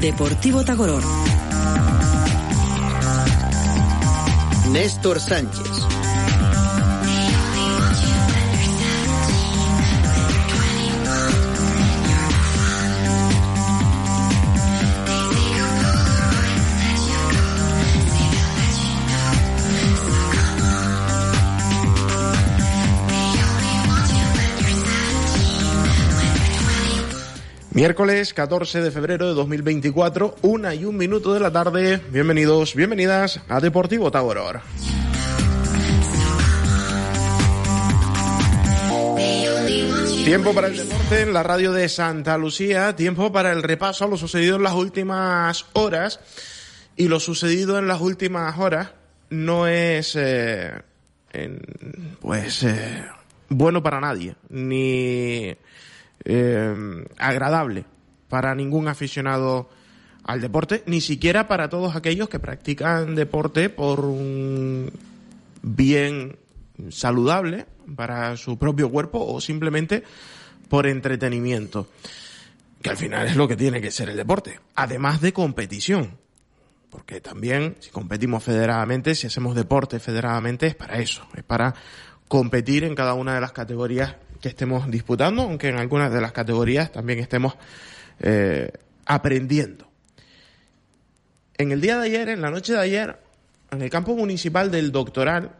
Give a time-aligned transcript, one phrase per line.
[0.00, 1.02] Deportivo Tagoror.
[4.72, 5.79] Néstor Sánchez.
[27.80, 31.98] Miércoles 14 de febrero de 2024, una y un minuto de la tarde.
[32.10, 34.60] Bienvenidos, bienvenidas a Deportivo Tagoror.
[40.26, 44.08] Tiempo para el deporte en la radio de Santa Lucía, tiempo para el repaso a
[44.08, 46.20] lo sucedido en las últimas horas.
[46.96, 48.90] Y lo sucedido en las últimas horas
[49.30, 50.70] no es, eh,
[52.20, 53.06] pues, eh,
[53.48, 55.56] bueno para nadie, ni
[56.24, 57.84] eh, agradable
[58.28, 59.68] para ningún aficionado
[60.24, 64.90] al deporte, ni siquiera para todos aquellos que practican deporte por un
[65.62, 66.36] bien
[66.90, 67.66] saludable
[67.96, 70.04] para su propio cuerpo o simplemente
[70.68, 71.88] por entretenimiento,
[72.80, 76.16] que al final es lo que tiene que ser el deporte, además de competición,
[76.90, 81.74] porque también si competimos federadamente, si hacemos deporte federadamente, es para eso, es para
[82.28, 86.32] competir en cada una de las categorías que estemos disputando, aunque en algunas de las
[86.32, 87.54] categorías también estemos
[88.20, 88.70] eh,
[89.06, 89.86] aprendiendo.
[91.56, 93.18] En el día de ayer, en la noche de ayer,
[93.70, 95.52] en el campo municipal del Doctoral,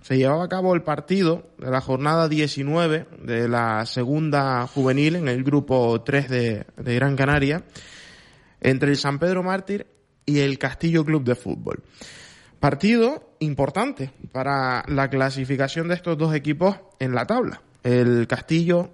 [0.00, 5.28] se llevaba a cabo el partido de la jornada 19 de la segunda juvenil en
[5.28, 7.62] el grupo 3 de, de Gran Canaria,
[8.60, 9.86] entre el San Pedro Mártir
[10.26, 11.82] y el Castillo Club de Fútbol.
[12.60, 17.60] Partido importante para la clasificación de estos dos equipos en la tabla.
[17.84, 18.90] El Castillo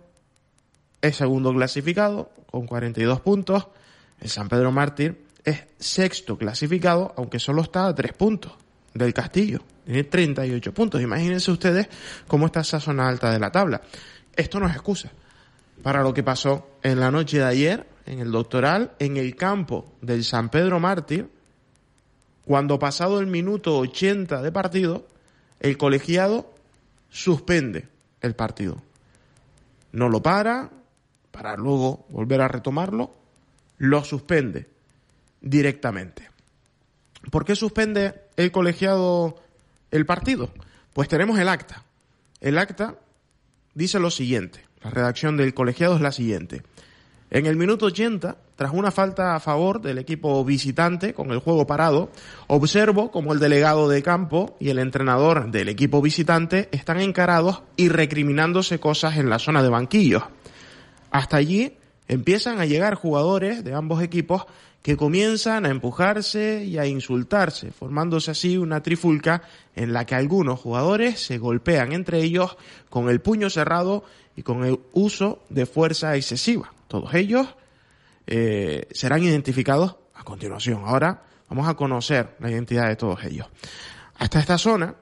[1.00, 3.68] es segundo clasificado con 42 puntos.
[4.20, 8.52] El San Pedro Mártir es sexto clasificado, aunque solo está a tres puntos
[8.92, 9.60] del Castillo.
[9.86, 11.00] Tiene 38 puntos.
[11.00, 11.88] Imagínense ustedes
[12.26, 13.80] cómo está esa zona alta de la tabla.
[14.34, 15.10] Esto no es excusa
[15.82, 19.92] para lo que pasó en la noche de ayer en el doctoral, en el campo
[20.00, 21.30] del San Pedro Mártir,
[22.44, 25.06] cuando pasado el minuto 80 de partido,
[25.60, 26.52] el colegiado
[27.08, 27.86] suspende
[28.20, 28.82] el partido.
[29.92, 30.70] No lo para,
[31.31, 33.14] para luego volver a retomarlo,
[33.78, 34.69] lo suspende
[35.41, 36.28] directamente.
[37.30, 39.36] ¿Por qué suspende el colegiado
[39.91, 40.50] el partido?
[40.92, 41.84] Pues tenemos el acta.
[42.41, 42.98] El acta
[43.75, 44.64] dice lo siguiente.
[44.82, 46.62] La redacción del colegiado es la siguiente.
[47.30, 51.66] En el minuto 80, tras una falta a favor del equipo visitante con el juego
[51.66, 52.10] parado,
[52.47, 57.88] observo como el delegado de campo y el entrenador del equipo visitante están encarados y
[57.88, 60.25] recriminándose cosas en la zona de banquillos.
[61.10, 61.72] Hasta allí
[62.06, 64.45] empiezan a llegar jugadores de ambos equipos
[64.83, 69.41] que comienzan a empujarse y a insultarse, formándose así una trifulca
[69.74, 72.59] en la que algunos jugadores se golpean entre ellos
[72.91, 74.04] con el puño cerrado
[74.36, 76.74] y con el uso de fuerza excesiva.
[76.89, 77.48] Todos ellos
[78.32, 80.82] eh, serán identificados a continuación.
[80.84, 83.48] Ahora vamos a conocer la identidad de todos ellos.
[84.15, 84.94] Hasta esta zona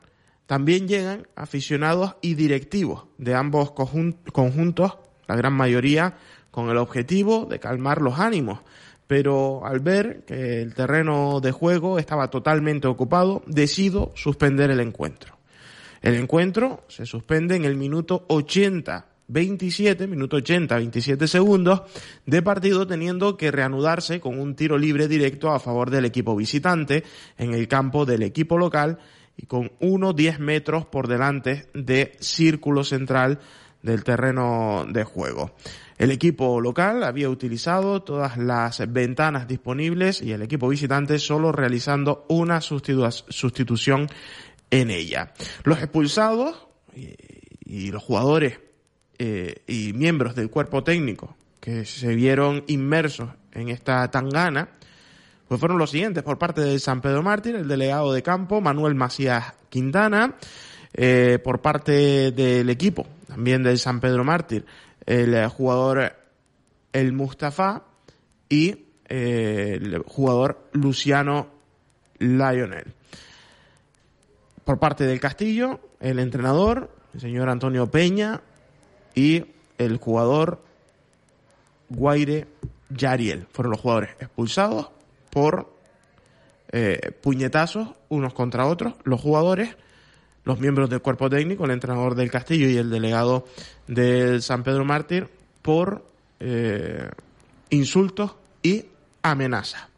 [0.46, 4.96] también llegan aficionados y directivos de ambos conjuntos,
[5.26, 6.14] la gran mayoría
[6.50, 8.60] con el objetivo de calmar los ánimos.
[9.06, 15.36] Pero al ver que el terreno de juego estaba totalmente ocupado, decido suspender el encuentro.
[16.00, 21.82] El encuentro se suspende en el minuto 80 27, minuto 80, 27 segundos
[22.26, 27.04] de partido teniendo que reanudarse con un tiro libre directo a favor del equipo visitante
[27.36, 28.98] en el campo del equipo local
[29.36, 33.38] y con 1-10 metros por delante de círculo central
[33.82, 35.52] del terreno de juego.
[35.98, 42.24] El equipo local había utilizado todas las ventanas disponibles y el equipo visitante solo realizando
[42.28, 44.08] una sustitución
[44.70, 45.34] en ella.
[45.64, 46.66] Los expulsados
[47.64, 48.60] y los jugadores
[49.18, 54.68] eh, y miembros del cuerpo técnico que se vieron inmersos en esta tangana,
[55.48, 58.94] pues fueron los siguientes por parte de San Pedro Mártir, el delegado de campo, Manuel
[58.94, 60.36] Macías Quintana,
[60.94, 64.64] eh, por parte del equipo, también del San Pedro Mártir,
[65.04, 66.12] el jugador
[66.92, 67.82] El Mustafa
[68.48, 71.48] y eh, el jugador Luciano
[72.18, 72.92] Lionel.
[74.64, 78.42] Por parte del Castillo, el entrenador, el señor Antonio Peña,
[79.18, 79.44] y
[79.78, 80.62] el jugador
[81.88, 82.46] Guaire
[82.88, 83.48] Yariel.
[83.50, 84.90] Fueron los jugadores expulsados
[85.30, 85.72] por
[86.70, 88.94] eh, puñetazos unos contra otros.
[89.02, 89.76] Los jugadores,
[90.44, 93.44] los miembros del cuerpo técnico, el entrenador del Castillo y el delegado
[93.88, 95.26] del San Pedro Mártir
[95.62, 96.06] por
[96.38, 97.08] eh,
[97.70, 98.84] insultos y
[99.22, 99.88] amenaza.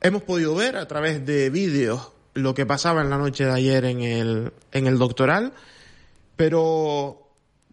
[0.00, 3.84] Hemos podido ver a través de vídeos lo que pasaba en la noche de ayer
[3.84, 5.52] en el, en el doctoral,
[6.36, 7.27] pero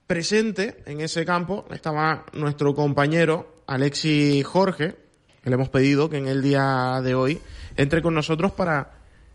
[0.07, 4.96] presente en ese campo estaba nuestro compañero Alexis Jorge,
[5.44, 7.42] que le hemos pedido que en el día de hoy
[7.78, 8.92] entre con nosotros para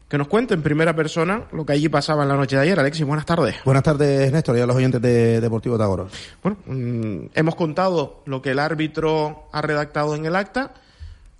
[0.08, 2.80] que nos cuente en primera persona lo que allí pasaba en la noche de ayer.
[2.80, 3.56] Alexis, buenas tardes.
[3.64, 6.08] Buenas tardes, Néstor, y a los oyentes de Deportivo Tagoro.
[6.42, 10.74] Bueno, mm, hemos contado lo que el árbitro ha redactado en el acta.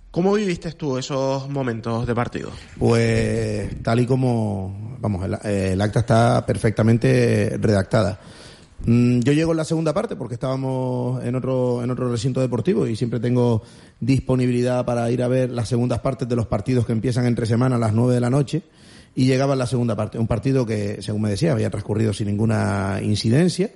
[0.09, 2.51] ¿Cómo viviste tú esos momentos de partido?
[2.79, 8.19] Pues tal y como, vamos, el acta está perfectamente redactada.
[8.85, 12.87] Mm, yo llego en la segunda parte porque estábamos en otro, en otro recinto deportivo
[12.87, 13.61] y siempre tengo
[13.99, 17.75] disponibilidad para ir a ver las segundas partes de los partidos que empiezan entre semana
[17.75, 18.63] a las nueve de la noche
[19.15, 20.17] y llegaba en la segunda parte.
[20.17, 23.69] Un partido que, según me decía, había transcurrido sin ninguna incidencia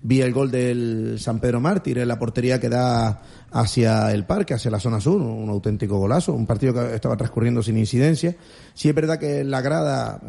[0.00, 4.54] Vi el gol del San Pedro Mártir en la portería que da hacia el parque,
[4.54, 8.36] hacia la zona sur, un auténtico golazo, un partido que estaba transcurriendo sin incidencia.
[8.74, 10.20] Sí es verdad que la grada,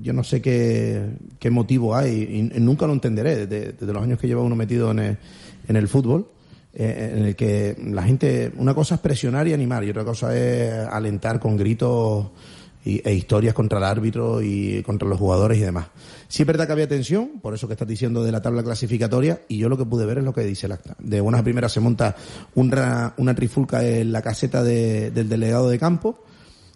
[0.00, 4.28] yo no sé qué, qué motivo hay, y nunca lo entenderé desde, los años que
[4.28, 5.18] lleva uno metido en el,
[5.66, 6.28] en el fútbol,
[6.74, 10.36] eh, en el que la gente, una cosa es presionar y animar, y otra cosa
[10.36, 12.26] es alentar con gritos
[12.84, 15.88] e historias contra el árbitro y contra los jugadores y demás.
[16.28, 19.40] Sí es verdad que había tensión, por eso que estás diciendo de la tabla clasificatoria,
[19.48, 20.94] y yo lo que pude ver es lo que dice el acta.
[20.98, 22.14] De buenas a primeras se monta
[22.54, 26.22] una, una trifulca en la caseta del delegado de campo.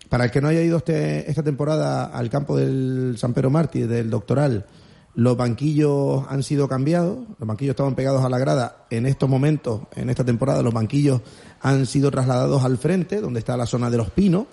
[0.08, 3.82] Para el que no haya ido este, esta temporada al campo del San Pedro Martí,
[3.82, 4.66] del doctoral,
[5.14, 8.86] los banquillos han sido cambiados, los banquillos estaban pegados a la grada.
[8.88, 11.20] En estos momentos, en esta temporada, los banquillos
[11.60, 14.46] han sido trasladados al frente, donde está la zona de los pinos,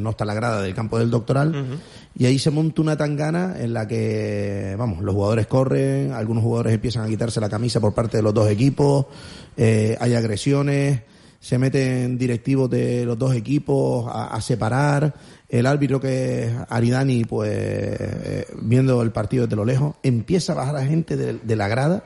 [0.00, 1.78] no está la grada del campo del doctoral,
[2.16, 6.74] y ahí se monta una tangana en la que, vamos, los jugadores corren, algunos jugadores
[6.74, 9.06] empiezan a quitarse la camisa por parte de los dos equipos,
[9.56, 11.02] eh, hay agresiones,
[11.38, 15.14] se meten directivos de los dos equipos a, separar,
[15.48, 20.56] el árbitro que es Aridani, pues, eh, viendo el partido desde lo lejos, empieza a
[20.56, 22.02] bajar a gente de la grada,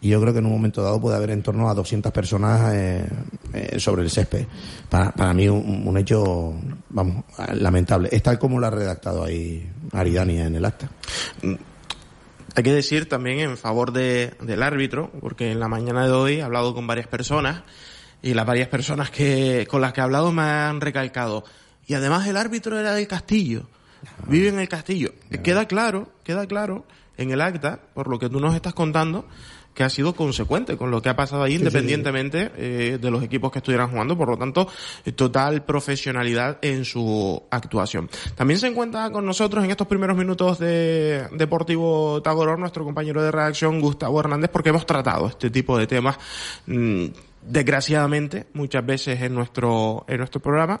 [0.00, 2.72] y yo creo que en un momento dado puede haber en torno a 200 personas
[2.72, 3.04] eh,
[3.52, 4.46] eh, sobre el césped.
[4.88, 6.54] Para, para mí un, hecho,
[6.90, 8.08] vamos, lamentable.
[8.12, 10.90] Es tal como lo ha redactado ahí Aridani en el acta.
[11.42, 11.54] Mm,
[12.54, 16.34] hay que decir también en favor de, del árbitro, porque en la mañana de hoy
[16.34, 17.62] he hablado con varias personas
[18.20, 21.44] y las varias personas que con las que he hablado me han recalcado.
[21.86, 23.68] Y además el árbitro era del Castillo.
[24.26, 25.12] Vive en el Castillo.
[25.42, 26.84] Queda claro, queda claro
[27.16, 29.26] en el acta, por lo que tú nos estás contando,
[29.78, 33.52] que ha sido consecuente con lo que ha pasado ahí, independientemente eh, de los equipos
[33.52, 34.18] que estuvieran jugando.
[34.18, 34.66] Por lo tanto,
[35.14, 38.10] total profesionalidad en su actuación.
[38.34, 43.30] También se encuentra con nosotros en estos primeros minutos de Deportivo Tagoror nuestro compañero de
[43.30, 46.18] redacción Gustavo Hernández, porque hemos tratado este tipo de temas,
[46.66, 47.04] mm,
[47.42, 50.80] desgraciadamente, muchas veces en nuestro, en nuestro programa.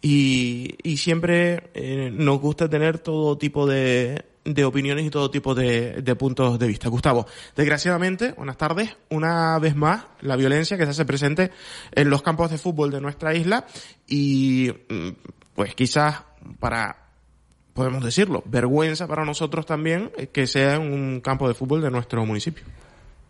[0.00, 4.24] Y, y siempre eh, nos gusta tener todo tipo de,
[4.54, 6.88] de opiniones y todo tipo de, de, puntos de vista.
[6.88, 7.26] Gustavo,
[7.56, 11.50] desgraciadamente, buenas tardes, una vez más, la violencia que se hace presente
[11.92, 13.66] en los campos de fútbol de nuestra isla
[14.06, 15.08] y mm,
[15.54, 16.22] pues quizás
[16.58, 17.08] para
[17.74, 22.64] podemos decirlo, vergüenza para nosotros también que sea un campo de fútbol de nuestro municipio.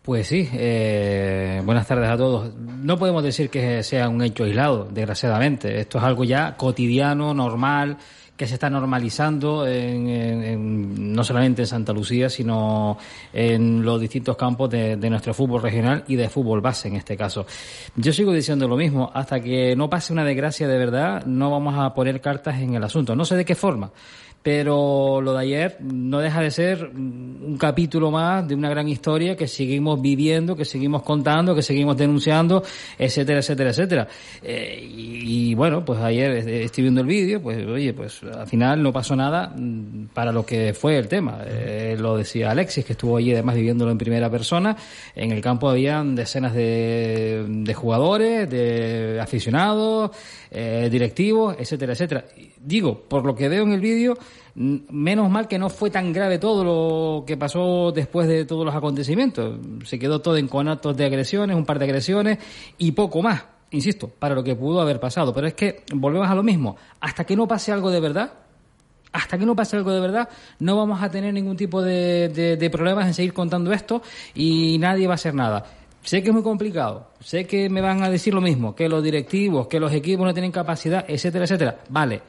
[0.01, 2.55] Pues sí, eh, buenas tardes a todos.
[2.55, 5.79] No podemos decir que sea un hecho aislado, desgraciadamente.
[5.79, 7.97] Esto es algo ya cotidiano, normal,
[8.39, 12.97] que se está normalizando en, no solamente en Santa Lucía, sino
[13.33, 17.17] en los distintos campos de, de, nuestro fútbol regional y de fútbol base en este
[17.17, 17.45] caso.
[17.97, 21.75] Yo sigo diciendo lo mismo, hasta que no pase una desgracia de verdad, no vamos
[21.77, 23.13] a poner cartas en el asunto.
[23.13, 23.91] No sé de qué forma
[24.41, 29.35] pero lo de ayer no deja de ser un capítulo más de una gran historia
[29.35, 32.63] que seguimos viviendo, que seguimos contando, que seguimos denunciando,
[32.97, 34.07] etcétera, etcétera, etcétera.
[34.41, 38.93] Eh, y, bueno, pues ayer estoy viendo el vídeo, pues oye, pues al final no
[38.93, 41.39] pasó nada mm, para lo que fue el tema.
[41.45, 44.75] Eh, lo decía Alexis, que estuvo allí además viviéndolo en primera persona.
[45.15, 50.11] En el campo habían decenas de, de jugadores, de aficionados,
[50.49, 52.25] eh, directivos, etcétera, etcétera
[52.61, 54.17] digo, por lo que veo en el vídeo,
[54.55, 58.75] menos mal que no fue tan grave todo lo que pasó después de todos los
[58.75, 59.59] acontecimientos.
[59.85, 62.39] Se quedó todo en conatos de agresiones, un par de agresiones
[62.77, 65.33] y poco más, insisto, para lo que pudo haber pasado.
[65.33, 66.75] Pero es que volvemos a lo mismo.
[66.99, 68.33] Hasta que no pase algo de verdad,
[69.11, 72.69] hasta que no pase algo de verdad, no vamos a tener ningún tipo de, de
[72.69, 74.01] problemas en seguir contando esto
[74.35, 75.63] y nadie va a hacer nada.
[76.03, 79.03] Sé que es muy complicado, sé que me van a decir lo mismo, que los
[79.03, 81.79] directivos, que los equipos no tienen capacidad, etcétera, etcétera.
[81.89, 82.21] Vale,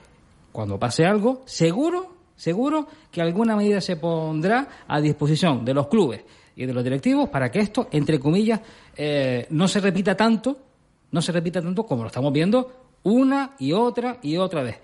[0.52, 6.22] cuando pase algo, seguro, seguro que alguna medida se pondrá a disposición de los clubes
[6.56, 8.60] y de los directivos para que esto, entre comillas,
[8.96, 10.70] eh, no se repita tanto
[11.12, 14.78] no se repita tanto como lo estamos viendo una y otra y otra vez.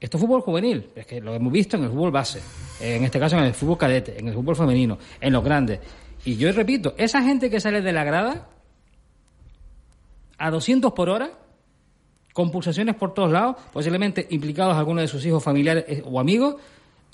[0.00, 2.40] Esto es fútbol juvenil, es que lo hemos visto en el fútbol base,
[2.80, 5.78] en este caso en el fútbol cadete, en el fútbol femenino, en los grandes.
[6.24, 8.48] Y yo repito, esa gente que sale de la grada
[10.38, 11.32] a 200 por hora,
[12.32, 16.56] con pulsaciones por todos lados, posiblemente implicados algunos de sus hijos familiares eh, o amigos,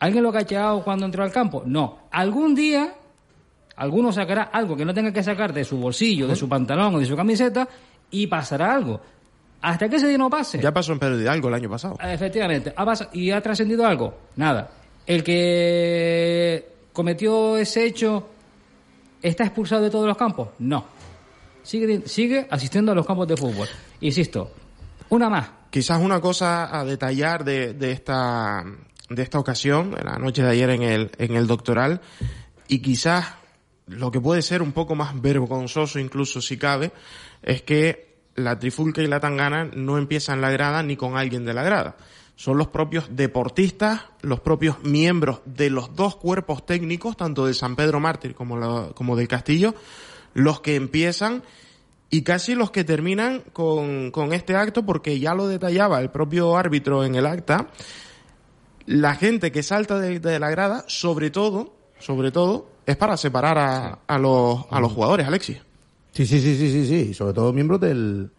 [0.00, 1.62] ¿alguien lo ha cacheado cuando entró al campo?
[1.66, 2.00] No.
[2.10, 2.94] Algún día,
[3.76, 6.98] alguno sacará algo que no tenga que sacar de su bolsillo, de su pantalón o
[6.98, 7.66] de su camiseta
[8.10, 9.00] y pasará algo.
[9.62, 10.60] Hasta que ese día no pase.
[10.60, 11.96] Ya pasó en Pedro Hidalgo el año pasado.
[12.02, 12.72] Efectivamente.
[12.76, 14.14] ¿Ha pas- ¿Y ha trascendido algo?
[14.36, 14.70] Nada.
[15.06, 18.28] El que cometió ese hecho
[19.22, 20.48] está expulsado de todos los campos?
[20.58, 20.84] No.
[21.62, 23.66] Sigue, sigue asistiendo a los campos de fútbol.
[24.00, 24.50] Insisto,
[25.10, 25.50] una más.
[25.70, 28.64] Quizás una cosa a detallar de, de esta
[29.08, 32.00] de esta ocasión, en la noche de ayer en el, en el doctoral,
[32.66, 33.34] y quizás
[33.86, 36.90] lo que puede ser un poco más vergonzoso incluso si cabe,
[37.42, 41.54] es que la trifulca y la tangana no empiezan la grada ni con alguien de
[41.54, 41.96] la grada.
[42.34, 47.76] Son los propios deportistas, los propios miembros de los dos cuerpos técnicos, tanto de San
[47.76, 49.74] Pedro Mártir como, la- como del Castillo,
[50.34, 51.44] los que empiezan
[52.10, 56.56] y casi los que terminan con, con este acto, porque ya lo detallaba el propio
[56.56, 57.68] árbitro en el acta,
[58.86, 63.58] la gente que salta de, de la grada, sobre todo, sobre todo, es para separar
[63.58, 65.58] a, a los, a los jugadores, Alexis.
[66.12, 67.14] Sí, sí, sí, sí, sí, sí.
[67.14, 68.30] Sobre todo miembros del,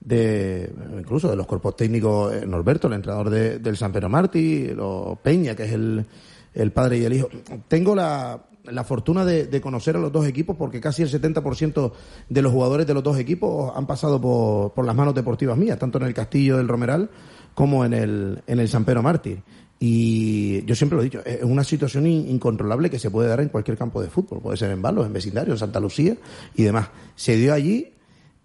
[0.00, 4.68] de, incluso de los cuerpos técnicos, eh, Norberto, el entrenador de- del San Pedro Martí,
[4.68, 6.06] los Peña, que es el,
[6.54, 7.28] el padre y el hijo.
[7.68, 11.92] Tengo la, la fortuna de, conocer a los dos equipos porque casi el 70%
[12.28, 15.98] de los jugadores de los dos equipos han pasado por, las manos deportivas mías, tanto
[15.98, 17.10] en el Castillo del Romeral
[17.54, 19.42] como en el, en el San Pedro Mártir.
[19.78, 23.40] Y yo siempre lo he dicho, es una situación in- incontrolable que se puede dar
[23.40, 24.40] en cualquier campo de fútbol.
[24.40, 26.16] Puede ser en Balos, en vecindario, en Santa Lucía
[26.54, 26.90] y demás.
[27.16, 27.92] Se dio allí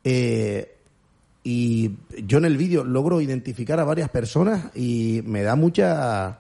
[0.04, 0.78] eh,
[1.44, 1.92] y
[2.24, 6.40] yo en el vídeo logro identificar a varias personas y me da mucha...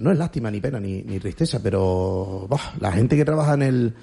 [0.00, 3.62] No es lástima, ni pena, ni, ni tristeza, pero bah, la gente que trabaja en
[3.62, 3.94] el,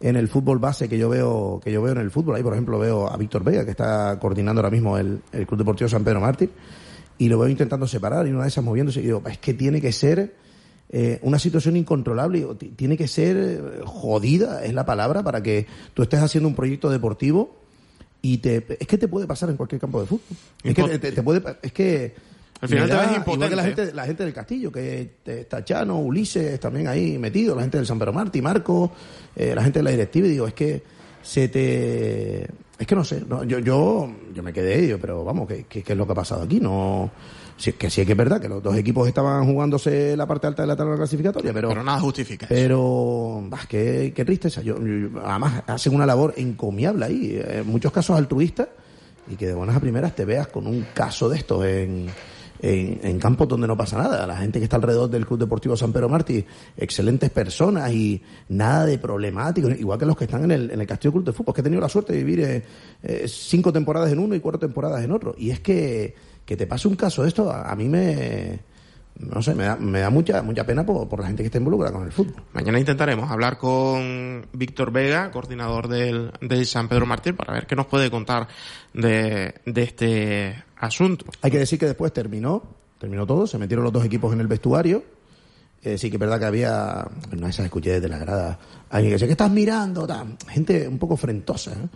[0.00, 2.52] en el fútbol base que yo veo que yo veo en el fútbol, ahí por
[2.54, 6.02] ejemplo veo a Víctor Vega, que está coordinando ahora mismo el, el Club Deportivo San
[6.04, 6.50] Pedro Mártir,
[7.18, 9.80] y lo veo intentando separar y una de esas moviéndose y digo, es que tiene
[9.80, 10.34] que ser
[10.90, 12.46] eh, una situación incontrolable,
[12.76, 16.90] tiene que ser eh, jodida, es la palabra, para que tú estés haciendo un proyecto
[16.90, 17.56] deportivo
[18.22, 20.36] y te, es que te puede pasar en cualquier campo de fútbol.
[20.62, 22.14] Es que te, te- puede, es que
[22.60, 23.48] Al final me te ves impotente.
[23.50, 27.54] que la gente, la gente del Castillo, que te- está Chano, Ulises también ahí metido,
[27.54, 28.92] la gente del San Pedro Martí, Marco,
[29.36, 30.82] eh, la gente de la directiva, y digo, es que
[31.22, 32.42] se te,
[32.78, 35.82] es que no sé, no, yo, yo, yo me quedé, digo, pero vamos, ¿qué, qué,
[35.82, 36.60] qué es lo que ha pasado aquí?
[36.60, 37.10] No,
[37.56, 40.26] si es que sí es que es verdad que los dos equipos estaban jugándose la
[40.26, 42.54] parte alta de la tabla clasificatoria, pero, Pero nada justifica eso.
[42.54, 44.62] pero, bah, qué, qué tristeza.
[44.62, 48.68] Yo, yo- además, hacen una labor encomiable ahí, eh, en muchos casos altruistas,
[49.30, 52.06] y que de buenas a primeras te veas con un caso de estos en,
[52.64, 54.26] en, campos donde no pasa nada.
[54.26, 56.44] La gente que está alrededor del Club Deportivo San Pedro Martí,
[56.76, 60.86] excelentes personas y nada de problemático, igual que los que están en el, en el
[60.86, 62.62] Castillo Club de Fútbol, que he tenido la suerte de vivir eh,
[63.02, 65.34] eh, cinco temporadas en uno y cuatro temporadas en otro.
[65.36, 68.60] Y es que, que te pase un caso de esto, a, a mí me,
[69.18, 71.58] no sé, me da, me da mucha, mucha pena por, por la gente que está
[71.58, 72.42] involucrada con el fútbol.
[72.52, 77.76] Mañana intentaremos hablar con Víctor Vega, coordinador del, del San Pedro Mártir, para ver qué
[77.76, 78.48] nos puede contar
[78.94, 81.26] de, de este asunto.
[81.42, 82.62] Hay que decir que después terminó,
[82.98, 85.02] terminó todo, se metieron los dos equipos en el vestuario.
[85.82, 89.14] Eh, sí que es verdad que había, no esas escuché desde la grada, alguien que
[89.16, 90.06] decía, ¿qué estás mirando?
[90.48, 91.88] Gente un poco frentosa, ¿eh?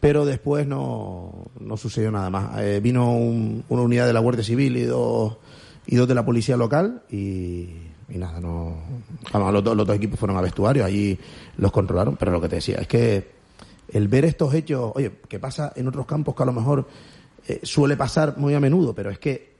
[0.00, 2.58] Pero después no, no sucedió nada más.
[2.60, 5.36] Eh, vino un- una unidad de la Guardia Civil y dos,
[5.86, 7.68] y dos de la Policía Local y,
[8.08, 8.76] nada, no...
[9.32, 11.18] Los dos equipos fueron a vestuario, allí
[11.58, 13.30] los controlaron, pero lo que te decía es que
[13.92, 16.86] el ver estos hechos, oye, que pasa en otros campos que a lo mejor
[17.48, 19.56] eh, suele pasar muy a menudo, pero es que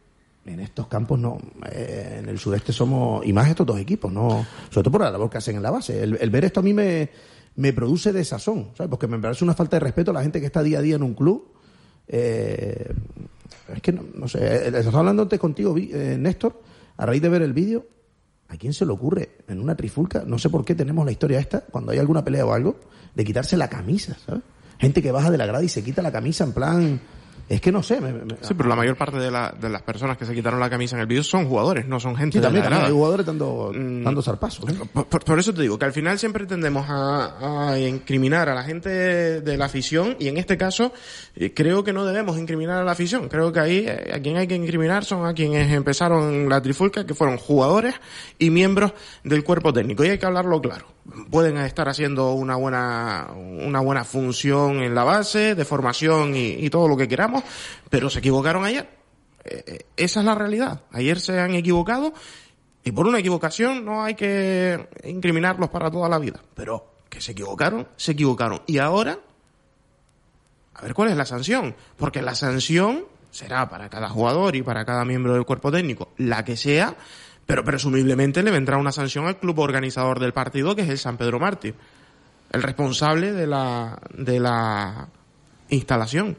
[0.47, 1.38] en estos campos no,
[1.71, 5.11] eh, en el sureste somos, y más estos dos equipos, no, sobre todo por la
[5.11, 6.02] labor que hacen en la base.
[6.02, 7.11] El, ver esto a mí me,
[7.57, 8.90] me produce desazón, ¿sabes?
[8.90, 10.97] Porque me parece una falta de respeto a la gente que está día a día
[10.97, 11.52] en un club.
[12.07, 12.95] Eh,
[13.75, 16.61] es que no, sé, eh, estaba hablando antes contigo, eh, Néstor,
[16.97, 17.87] a raíz de ver el vídeo,
[18.49, 20.23] ¿a quién se le ocurre en una trifulca?
[20.25, 22.78] No sé por qué tenemos la historia esta, cuando hay alguna pelea o algo,
[23.14, 24.43] de quitarse la camisa, ¿sabes?
[24.78, 27.00] Gente que baja de la grada y se quita la camisa en plan...
[27.49, 29.81] Es que no sé, me- me- Sí, pero la mayor parte de, la- de las
[29.83, 32.38] personas que se quitaron la camisa en el vídeo son jugadores, no son gente Sí,
[32.41, 34.03] de también, la también hay jugadores dando, Mm.
[34.03, 34.69] dando zarpazos.
[34.69, 34.75] ¿eh?
[34.93, 38.55] Por, por- por eso te digo que al final siempre tendemos a, a incriminar a
[38.55, 40.93] la gente de, de la afición y en este caso
[41.37, 43.29] eh, creo que no debemos incriminar a la afición.
[43.29, 47.07] Creo que ahí eh, a quien hay que incriminar son a quienes empezaron la trifulca,
[47.07, 47.95] que fueron jugadores
[48.41, 50.05] y miembros del cuerpo técnico.
[50.05, 50.96] Y hay que hablarlo claro.
[51.31, 56.89] Pueden estar haciendo una buena, una buena función en la base, de formación y, todo
[56.89, 57.45] lo que queramos,
[57.91, 58.89] pero se equivocaron ayer.
[59.45, 60.83] Eh, eh, esa es la realidad.
[60.93, 62.13] Ayer se han equivocado
[62.85, 66.41] y por una equivocación no hay que incriminarlos para toda la vida.
[66.55, 68.63] Pero que se equivocaron, se equivocaron.
[68.67, 69.19] Y ahora,
[70.75, 71.75] a ver cuál es la sanción.
[71.97, 76.45] Porque la sanción será para cada jugador y para cada miembro del cuerpo técnico, la
[76.45, 76.97] que sea,
[77.47, 81.17] pero presumiblemente le vendrá una sanción al club organizador del partido, que es el San
[81.17, 81.75] Pedro Mártir,
[82.53, 85.09] el responsable de la, de la
[85.69, 86.37] instalación.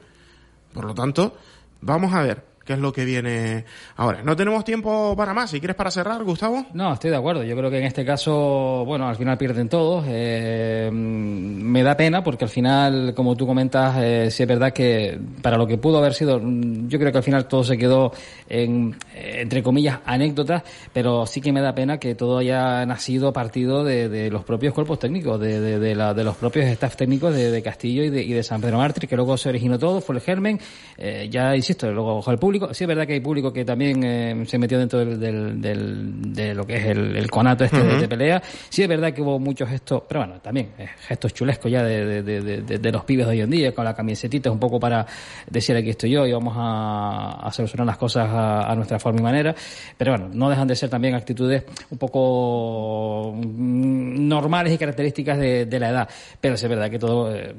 [0.73, 1.37] Por lo tanto,
[1.81, 4.21] vamos a ver qué es lo que viene ahora.
[4.23, 5.49] No tenemos tiempo para más.
[5.49, 6.65] Si quieres para cerrar, Gustavo.
[6.73, 7.43] No, estoy de acuerdo.
[7.43, 10.05] Yo creo que en este caso, bueno, al final pierden todos.
[10.07, 15.19] Eh, me da pena porque al final, como tú comentas, eh, sí es verdad que
[15.41, 18.11] para lo que pudo haber sido, yo creo que al final todo se quedó
[18.49, 23.33] en, entre comillas, anécdotas, pero sí que me da pena que todo haya nacido a
[23.33, 28.03] partir de, los propios cuerpos técnicos, de, la, de los propios staff técnicos de, Castillo
[28.03, 30.59] y de, San Pedro Mártir, que luego se originó todo, fue el germen.
[30.97, 34.45] Eh, ya insisto, luego el público sí es verdad que hay público que también eh,
[34.45, 35.19] se metió dentro del,
[35.61, 38.41] del, de lo que es el, conato este de, pelea.
[38.69, 42.21] Sí es verdad que hubo muchos gestos, pero bueno, también eh, gestos chulescos ya de,
[42.23, 45.05] de, los pibes de hoy en día, con la camisetita, un poco para
[45.49, 49.23] decir aquí estoy yo y vamos a, a solucionar las cosas a, nuestra forma y
[49.23, 49.55] manera.
[49.97, 55.79] Pero bueno, no dejan de ser también actitudes un poco mm, normales y características de,
[55.79, 56.09] la edad.
[56.39, 57.53] Pero sí es verdad que todo, eh,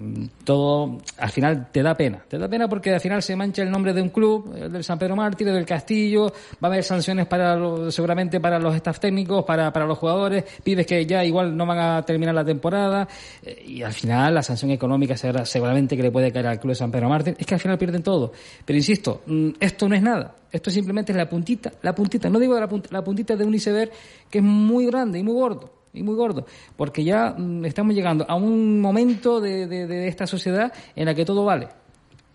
[0.45, 2.23] todo al final te da pena.
[2.29, 4.85] Te da pena porque al final se mancha el nombre de un club, el del
[4.89, 6.33] San Pedro Mártir, del Castillo,
[6.65, 10.87] va a haber sanciones para seguramente para los staff técnicos, para, para los jugadores, pides
[10.87, 13.07] que ya igual no van a terminar la temporada
[13.43, 16.71] eh, y al final la sanción económica será seguramente que le puede caer al club
[16.71, 18.33] de San Pedro Mártir, es que al final pierden todo.
[18.65, 20.35] Pero insisto, mm, esto no es nada.
[20.51, 23.55] Esto simplemente es la puntita, la puntita, no digo la, puntita, la puntita de un
[23.55, 23.91] iceberg
[24.31, 26.47] que es muy grande y muy gordo y muy gordo,
[26.79, 31.27] porque ya mm, estamos llegando a un momento de, de, esta sociedad en la que
[31.27, 31.69] todo vale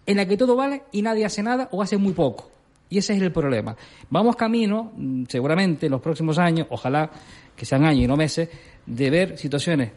[0.06, 2.50] en la que todo vale y nadie hace nada o hace muy poco.
[2.90, 3.76] Y ese es el problema.
[4.10, 7.10] Vamos camino, mm, seguramente en los próximos años, ojalá
[7.56, 8.50] que sean años y no meses,
[8.86, 9.92] de ver situaciones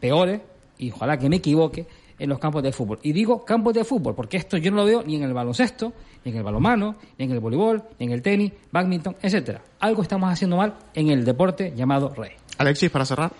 [0.00, 0.40] peores,
[0.78, 1.86] y ojalá que me equivoque,
[2.20, 2.98] en los campos de fútbol.
[3.02, 5.92] Y digo campos de fútbol, porque esto yo no lo veo ni en el baloncesto,
[6.24, 9.62] ni en el balonmano, ni en el voleibol, ni en el tenis, badminton, etcétera.
[9.80, 12.32] Algo estamos haciendo mal en el deporte llamado rey.
[12.58, 13.32] Alexis, para cerrar.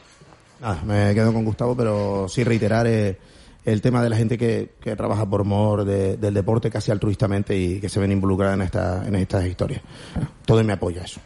[0.87, 3.19] me quedo con Gustavo, pero sí reiterar eh,
[3.65, 7.81] el tema de la gente que, que trabaja por mor del deporte casi altruistamente y
[7.81, 9.83] que se ven involucradas en, esta, en estas historias.
[10.45, 11.21] Todo me apoya eso.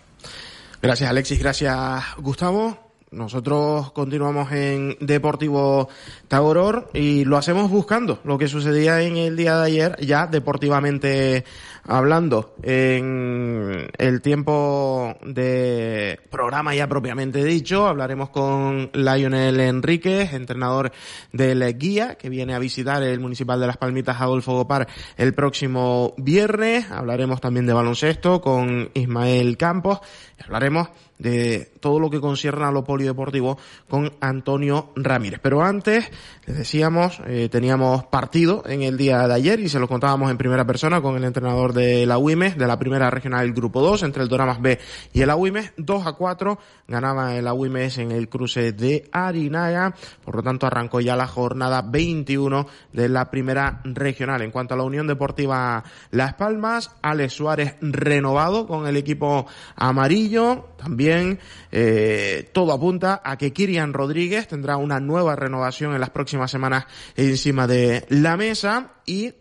[0.83, 2.85] Gracias Alexis, gracias Gustavo.
[3.15, 5.89] Nosotros continuamos en Deportivo
[6.27, 11.45] Tagoror y lo hacemos buscando lo que sucedía en el día de ayer, ya deportivamente
[11.87, 17.87] hablando, en el tiempo de programa ya propiamente dicho.
[17.87, 20.93] Hablaremos con Lionel Enríquez, entrenador
[21.33, 26.15] del Guía, que viene a visitar el Municipal de Las Palmitas Adolfo Gopar el próximo
[26.17, 26.91] viernes.
[26.91, 30.01] Hablaremos también de baloncesto con Ismael Campos.
[30.45, 33.57] Hablaremos de todo lo que concierne a lo polideportivo
[33.89, 35.41] con Antonio Ramírez.
[35.43, 36.11] Pero antes,
[36.47, 40.37] les decíamos, eh, teníamos partido en el día de ayer y se lo contábamos en
[40.37, 44.05] primera persona con el entrenador de la UIMES, de la primera regional del grupo 2,
[44.05, 44.79] entre el Doramas B
[45.13, 46.59] y el AUIMES, 2 a 4,
[46.89, 51.83] ganaba el AUIMES en el cruce de Arinaga, por lo tanto arrancó ya la jornada
[51.83, 54.43] 21 de la primera regional.
[54.43, 60.71] En cuanto a la Unión Deportiva Las Palmas, Alex Suárez renovado con el equipo amarillo,
[60.77, 61.39] también
[61.73, 66.87] eh, todo apunta a que Kirian Rodríguez tendrá una nueva renovación en las próximas semanas
[67.17, 68.93] encima de la mesa.
[69.07, 69.35] Y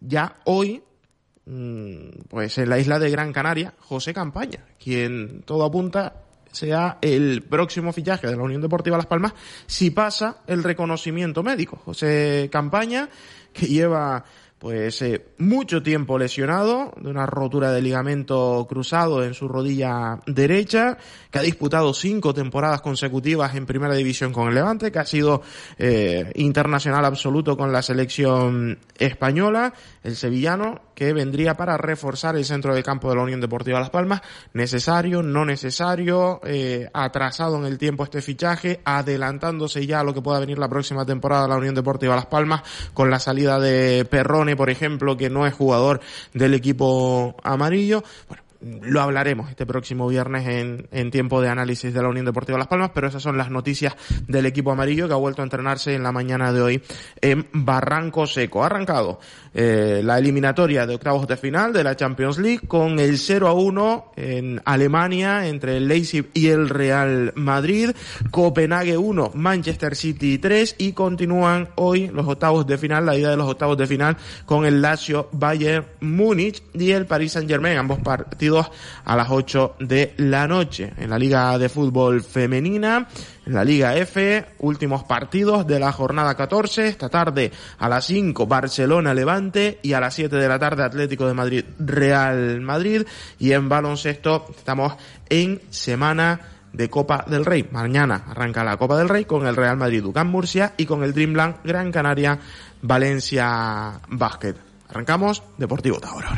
[0.00, 0.82] ya hoy
[2.28, 7.92] pues en la isla de Gran Canaria, José Campaña, quien todo apunta sea el próximo
[7.92, 9.34] fichaje de la Unión Deportiva Las Palmas
[9.66, 11.80] si pasa el reconocimiento médico.
[11.84, 13.08] José Campaña,
[13.52, 14.24] que lleva
[14.58, 20.98] pues eh, mucho tiempo lesionado, de una rotura de ligamento cruzado en su rodilla derecha,
[21.30, 25.42] que ha disputado cinco temporadas consecutivas en primera división con el Levante, que ha sido
[25.78, 32.74] eh, internacional absoluto con la selección española, el sevillano, que vendría para reforzar el centro
[32.74, 37.78] de campo de la Unión Deportiva Las Palmas, necesario, no necesario, eh, atrasado en el
[37.78, 41.56] tiempo este fichaje, adelantándose ya a lo que pueda venir la próxima temporada de la
[41.56, 42.62] Unión Deportiva Las Palmas,
[42.94, 46.00] con la salida de Perrone, por ejemplo, que no es jugador
[46.34, 48.02] del equipo amarillo.
[48.28, 52.58] Bueno, lo hablaremos este próximo viernes en, en, tiempo de análisis de la Unión Deportiva
[52.58, 53.94] Las Palmas, pero esas son las noticias
[54.26, 56.82] del equipo amarillo que ha vuelto a entrenarse en la mañana de hoy
[57.20, 58.62] en Barranco Seco.
[58.62, 59.20] Ha arrancado
[59.54, 63.52] eh, la eliminatoria de octavos de final de la Champions League con el 0 a
[63.52, 67.90] 1 en Alemania entre el Leipzig y el Real Madrid,
[68.30, 73.36] Copenhague 1, Manchester City 3 y continúan hoy los octavos de final, la ida de
[73.36, 74.16] los octavos de final
[74.46, 78.47] con el Lazio Bayern Múnich y el Paris Saint Germain, ambos partidos
[79.04, 80.92] a las 8 de la noche.
[80.96, 83.08] En la Liga de Fútbol Femenina,
[83.46, 88.46] en la Liga F, últimos partidos de la jornada 14, esta tarde a las 5
[88.46, 93.02] Barcelona Levante y a las 7 de la tarde Atlético de Madrid Real Madrid
[93.38, 94.94] y en baloncesto estamos
[95.28, 96.40] en semana
[96.72, 97.68] de Copa del Rey.
[97.70, 101.12] Mañana arranca la Copa del Rey con el Real Madrid Ducán Murcia y con el
[101.12, 102.38] Dreamland Gran Canaria
[102.82, 104.54] Valencia Basket.
[104.88, 106.28] Arrancamos Deportivo Tauro.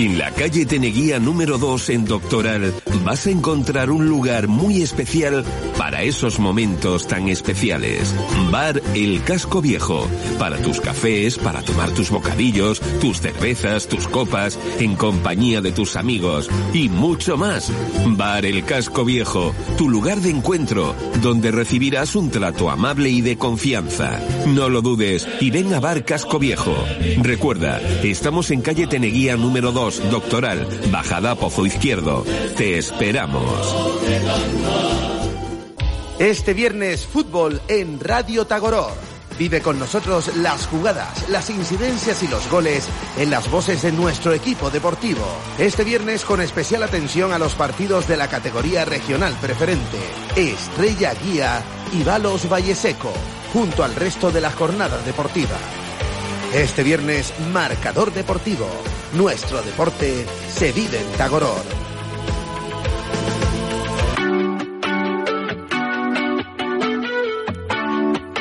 [0.00, 2.72] En la calle Teneguía número 2 en Doctoral
[3.04, 5.44] vas a encontrar un lugar muy especial
[5.76, 8.14] para esos momentos tan especiales.
[8.50, 10.08] Bar El Casco Viejo.
[10.38, 15.96] Para tus cafés, para tomar tus bocadillos, tus cervezas, tus copas, en compañía de tus
[15.96, 17.70] amigos y mucho más.
[18.06, 23.36] Bar El Casco Viejo, tu lugar de encuentro, donde recibirás un trato amable y de
[23.36, 24.18] confianza.
[24.46, 26.74] No lo dudes y ven a Bar Casco Viejo.
[27.18, 32.24] Recuerda, estamos en calle Teneguía número 2 Doctoral, Bajada Pozo Izquierdo.
[32.56, 33.42] Te esperamos.
[36.18, 38.92] Este viernes, fútbol en Radio Tagoror.
[39.38, 44.32] Vive con nosotros las jugadas, las incidencias y los goles en las voces de nuestro
[44.32, 45.26] equipo deportivo.
[45.58, 49.98] Este viernes con especial atención a los partidos de la categoría regional preferente,
[50.36, 53.12] Estrella Guía y Valos Valleseco,
[53.52, 55.56] junto al resto de la jornada deportiva.
[56.54, 58.66] Este viernes, Marcador Deportivo.
[59.14, 61.62] Nuestro deporte se vive en Tagoror.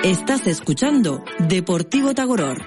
[0.04, 2.58] Estás escuchando Deportivo Tagoror.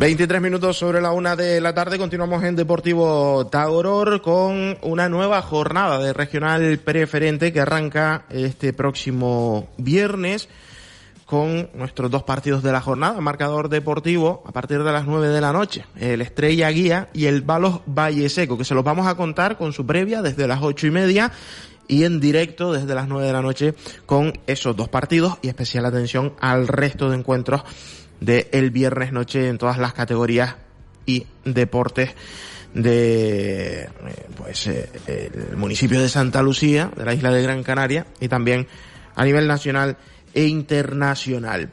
[0.00, 5.42] Veintitrés minutos sobre la una de la tarde, continuamos en Deportivo Tagoror con una nueva
[5.42, 10.48] jornada de regional preferente que arranca este próximo viernes
[11.26, 15.42] con nuestros dos partidos de la jornada, marcador deportivo a partir de las nueve de
[15.42, 19.16] la noche, el Estrella Guía y el Balos Valle Seco, que se los vamos a
[19.16, 21.30] contar con su previa desde las ocho y media
[21.88, 23.74] y en directo desde las nueve de la noche
[24.06, 27.64] con esos dos partidos y especial atención al resto de encuentros
[28.20, 30.56] de el viernes noche en todas las categorías
[31.06, 32.14] y deportes
[32.74, 33.88] de eh,
[34.36, 34.88] pues eh,
[35.50, 38.68] el municipio de Santa Lucía, de la isla de Gran Canaria y también
[39.16, 39.96] a nivel nacional
[40.34, 41.70] e internacional.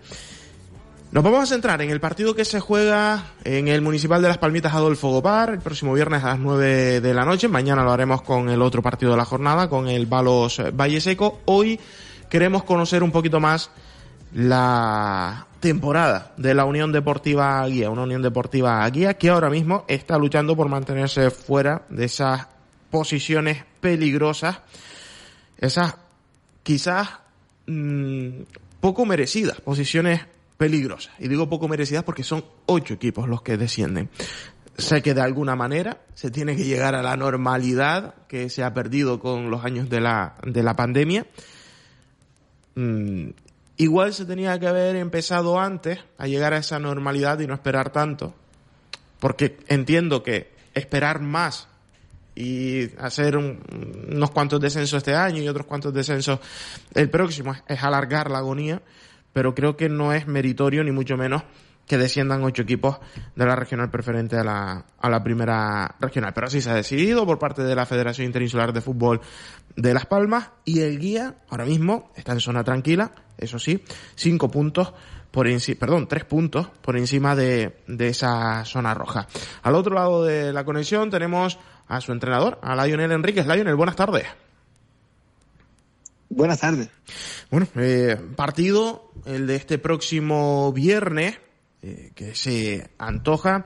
[1.11, 4.39] Nos vamos a centrar en el partido que se juega en el Municipal de Las
[4.39, 7.47] Palmitas Adolfo Gopar el próximo viernes a las 9 de la noche.
[7.47, 11.39] Mañana lo haremos con el otro partido de la jornada, con el Balos Valle Seco.
[11.45, 11.79] Hoy
[12.29, 13.71] queremos conocer un poquito más
[14.33, 20.17] la temporada de la Unión Deportiva Guía, una Unión Deportiva Guía que ahora mismo está
[20.17, 22.47] luchando por mantenerse fuera de esas
[22.89, 24.59] posiciones peligrosas,
[25.57, 25.95] esas
[26.63, 27.09] quizás
[27.65, 28.41] mmm,
[28.79, 30.21] poco merecidas, posiciones
[30.57, 31.13] peligrosas.
[31.19, 34.09] Y digo poco merecidas porque son ocho equipos los que descienden.
[34.77, 38.73] Sé que de alguna manera se tiene que llegar a la normalidad que se ha
[38.73, 41.25] perdido con los años de la, de la pandemia.
[43.77, 47.91] Igual se tenía que haber empezado antes a llegar a esa normalidad y no esperar
[47.91, 48.33] tanto.
[49.19, 51.67] Porque entiendo que esperar más
[52.35, 56.39] y hacer unos cuantos descensos este año y otros cuantos descensos
[56.93, 58.81] el próximo es alargar la agonía,
[59.33, 61.43] pero creo que no es meritorio ni mucho menos
[61.87, 62.97] que desciendan ocho equipos
[63.35, 66.33] de la regional preferente a la, a la primera regional.
[66.33, 69.21] Pero así se ha decidido por parte de la Federación Interinsular de Fútbol
[69.75, 73.83] de Las Palmas y el guía ahora mismo está en zona tranquila, eso sí,
[74.15, 74.93] cinco puntos
[75.31, 79.27] por encima, perdón, tres puntos por encima de, de esa zona roja.
[79.61, 83.45] Al otro lado de la conexión tenemos a su entrenador, a Lionel Enríquez.
[83.45, 84.25] Lionel, buenas tardes.
[86.29, 86.89] Buenas tardes.
[87.49, 91.39] Bueno, eh, partido, el de este próximo viernes,
[91.81, 93.65] eh, que se antoja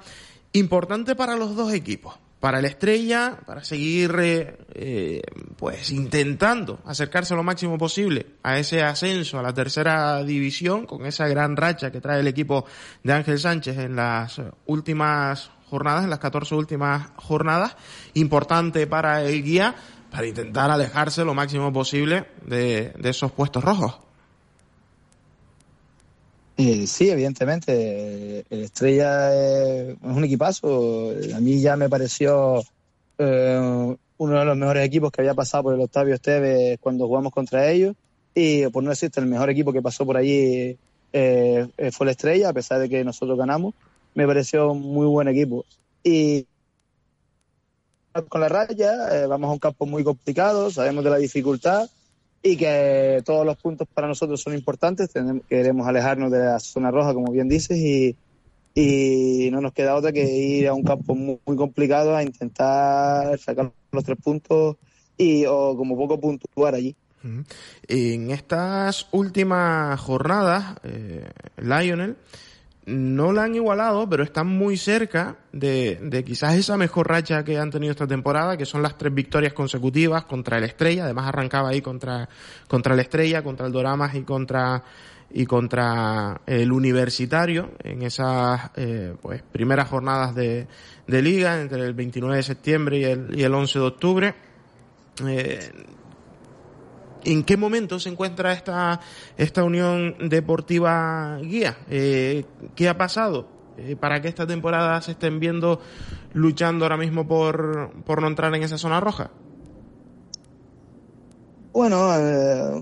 [0.54, 2.16] importante para los dos equipos.
[2.42, 5.22] Para el Estrella, para seguir eh,
[5.56, 11.28] pues intentando acercarse lo máximo posible a ese ascenso a la tercera división con esa
[11.30, 12.66] gran racha que trae el equipo
[13.04, 17.78] de Ángel Sánchez en las últimas jornadas, en las 14 últimas jornadas,
[18.16, 19.76] importante para el guía
[20.12, 24.11] para intentar alejarse lo máximo posible de, esos puestos rojos.
[26.58, 28.46] Eh, sí, evidentemente.
[28.50, 31.12] El Estrella es un equipazo.
[31.36, 32.62] A mí ya me pareció
[33.18, 37.34] eh, uno de los mejores equipos que había pasado por el Octavio Esteves cuando jugamos
[37.34, 37.96] contra ellos.
[38.34, 40.78] Y por no decirte, el mejor equipo que pasó por allí
[41.14, 43.74] eh, fue la Estrella, a pesar de que nosotros ganamos.
[44.14, 45.66] Me pareció muy buen equipo.
[46.04, 46.46] Y
[48.28, 51.90] con la raya, eh, vamos a un campo muy complicado, sabemos de la dificultad
[52.44, 55.10] y que todos los puntos para nosotros son importantes.
[55.48, 58.16] queremos alejarnos de la zona roja, como bien dices, y,
[58.74, 63.72] y no nos queda otra que ir a un campo muy, complicado a intentar sacar
[63.92, 64.78] los tres puntos
[65.18, 66.96] y o como poco puntuar allí.
[67.88, 72.16] En estas últimas jornadas, eh, Lionel,
[72.92, 77.58] no la han igualado, pero están muy cerca de, de, quizás esa mejor racha que
[77.58, 81.06] han tenido esta temporada, que son las tres victorias consecutivas contra el Estrella.
[81.06, 82.28] Además arrancaba ahí contra,
[82.68, 84.84] contra el Estrella, contra el Doramas y contra
[85.34, 90.68] y contra el Universitario en esas eh, pues primeras jornadas de,
[91.08, 94.36] de, liga entre el 29 de septiembre y el, y el 11 de octubre.
[95.26, 95.72] Eh,
[97.24, 99.00] ¿En qué momento se encuentra esta,
[99.38, 101.78] esta Unión Deportiva Guía?
[101.90, 105.80] Eh, ¿Qué ha pasado eh, para que esta temporada se estén viendo
[106.34, 109.32] luchando ahora mismo por, por no entrar en esa zona roja?
[111.74, 112.82] Bueno, eh,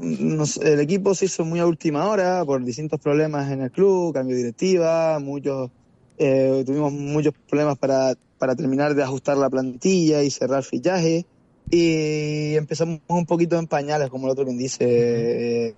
[0.63, 4.35] el equipo se hizo muy a última hora por distintos problemas en el club, cambio
[4.35, 5.69] de directiva, muchos,
[6.17, 11.27] eh, tuvimos muchos problemas para, para terminar de ajustar la plantilla y cerrar fichaje.
[11.71, 15.75] Y empezamos un poquito en pañales, como el otro quien dice, eh,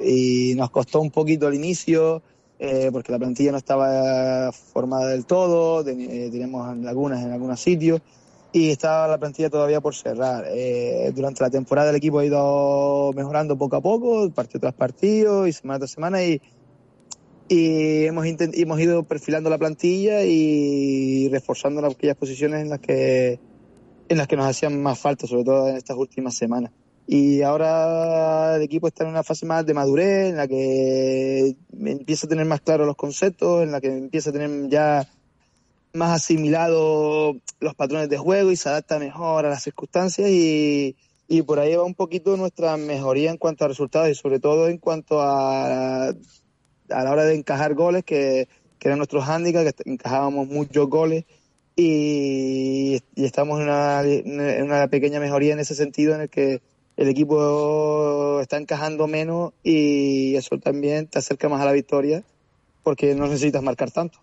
[0.00, 2.22] y nos costó un poquito al inicio,
[2.58, 8.00] eh, porque la plantilla no estaba formada del todo, eh, teníamos lagunas en algunos sitios,
[8.52, 10.46] y estaba la plantilla todavía por cerrar.
[11.14, 15.52] durante la temporada el equipo ha ido mejorando poco a poco, partido tras partido y
[15.52, 16.42] semana tras semana, y,
[17.48, 23.38] y hemos, hemos ido perfilando la plantilla y reforzando aquellas posiciones en las que
[24.10, 26.72] en las que nos hacían más falta, sobre todo en estas últimas semanas.
[27.06, 32.26] Y ahora el equipo está en una fase más de madurez, en la que empieza
[32.26, 35.08] a tener más claros los conceptos, en la que empieza a tener ya
[35.92, 40.96] más asimilados los patrones de juego y se adapta mejor a las circunstancias y,
[41.28, 44.68] y por ahí va un poquito nuestra mejoría en cuanto a resultados y sobre todo
[44.68, 46.14] en cuanto a, a
[46.88, 48.48] la hora de encajar goles, que,
[48.80, 51.26] que era nuestro hándicap, que encajábamos muchos goles
[51.76, 56.60] y, estamos en una, en una pequeña mejoría en ese sentido en el que
[56.96, 62.22] el equipo está encajando menos y eso también te acerca más a la victoria
[62.82, 64.18] porque no necesitas marcar tanto.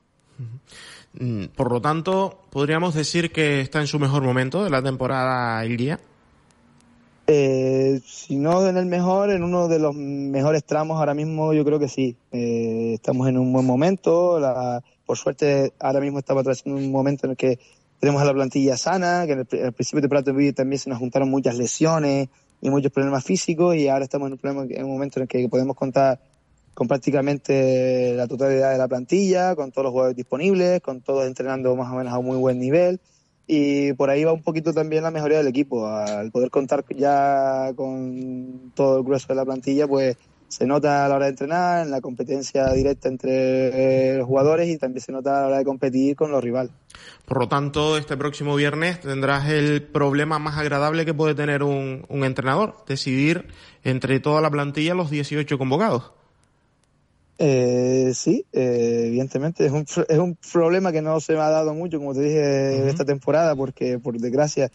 [1.20, 5.64] Mm, por lo tanto, podríamos decir que está en su mejor momento de la temporada
[5.64, 6.00] el día.
[7.26, 11.66] Eh, si no en el mejor, en uno de los mejores tramos ahora mismo, yo
[11.66, 12.16] creo que sí.
[12.32, 14.40] Eh, estamos en un buen momento.
[14.40, 17.60] La, por suerte, ahora mismo estamos atravesando un momento en el que
[18.00, 21.30] tenemos a la plantilla sana, que en el, principio de temporada también se nos juntaron
[21.30, 22.28] muchas lesiones
[22.62, 25.48] y muchos problemas físicos y ahora estamos en un, en un momento en el que
[25.48, 26.20] podemos contar
[26.74, 31.76] con prácticamente la totalidad de la plantilla, con todos los jugadores disponibles, con todos entrenando
[31.76, 33.00] más o menos a un muy buen nivel
[33.48, 35.88] y por ahí va un poquito también la mejoría del equipo.
[35.88, 40.17] Al poder contar ya con todo el grueso de la plantilla, pues
[40.48, 44.78] se nota a la hora de entrenar, en la competencia directa entre los jugadores y
[44.78, 46.72] también se nota a la hora de competir con los rivales.
[47.26, 52.06] Por lo tanto, este próximo viernes tendrás el problema más agradable que puede tener un,
[52.08, 53.48] un entrenador, decidir
[53.84, 56.12] entre toda la plantilla los 18 convocados.
[57.40, 61.74] Eh, sí, eh, evidentemente es un, es un problema que no se me ha dado
[61.76, 64.72] mucho, como te dije, esta temporada, porque por desgracia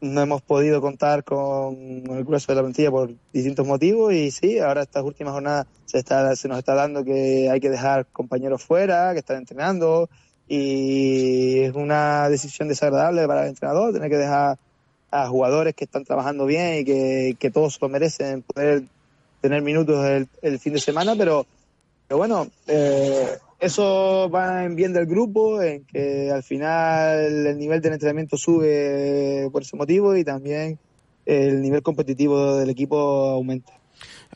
[0.00, 4.58] no hemos podido contar con el grueso de la plantilla por distintos motivos y sí,
[4.58, 8.62] ahora estas últimas jornadas se, está, se nos está dando que hay que dejar compañeros
[8.62, 10.08] fuera, que están entrenando
[10.46, 14.58] y es una decisión desagradable para el entrenador tener que dejar
[15.10, 18.84] a jugadores que están trabajando bien y que, que todos lo merecen poder
[19.40, 21.46] tener minutos el, el fin de semana, pero,
[22.06, 27.80] pero bueno, eh, eso va en bien del grupo, en que al final el nivel
[27.80, 30.78] del entrenamiento sube por ese motivo y también
[31.26, 33.77] el nivel competitivo del equipo aumenta.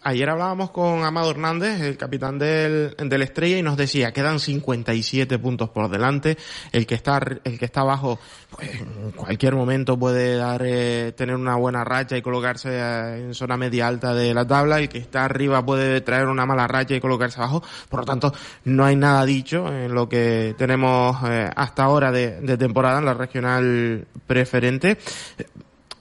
[0.04, 5.38] Ayer hablábamos con Amado Hernández, el capitán del, del Estrella, y nos decía, quedan 57
[5.38, 6.36] puntos por delante,
[6.72, 8.18] el que está, el que está abajo,
[8.50, 13.34] pues, en cualquier momento puede dar, eh, tener una buena racha y colocarse eh, en
[13.34, 16.94] zona media alta de la tabla, el que está arriba puede traer una mala racha
[16.94, 18.32] y colocarse abajo, por lo tanto,
[18.64, 23.04] no hay nada dicho en lo que tenemos eh, hasta ahora de, de temporada en
[23.04, 24.98] la regional preferente.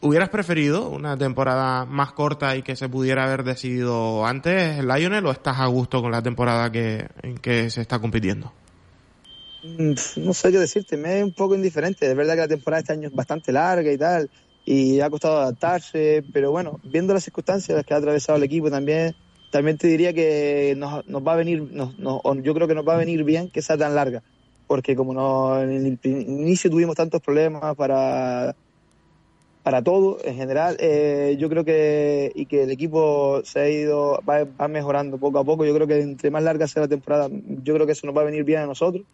[0.04, 5.32] ¿Hubieras preferido una temporada más corta y que se pudiera haber decidido antes, Lionel, o
[5.32, 8.52] estás a gusto con la temporada que, en que se está compitiendo?
[9.64, 12.10] Mm, no sé qué decirte, me es un poco indiferente.
[12.10, 14.28] Es verdad que la temporada este año es bastante larga y tal,
[14.66, 19.16] y ha costado adaptarse, pero bueno, viendo las circunstancias que ha atravesado el equipo también,
[19.52, 22.88] también te diría que nos, nos va a venir, nos, nos, yo creo que nos
[22.88, 24.24] va a venir bien que sea tan larga,
[24.66, 28.56] porque como no, en el inicio tuvimos tantos problemas para
[29.63, 30.78] para todo en general.
[30.80, 35.39] Eh, yo creo que y que el equipo se ha ido va, va, mejorando poco
[35.39, 35.65] a poco.
[35.65, 38.21] Yo creo que entre más larga sea la temporada, yo creo que eso nos va
[38.21, 39.06] a venir bien a nosotros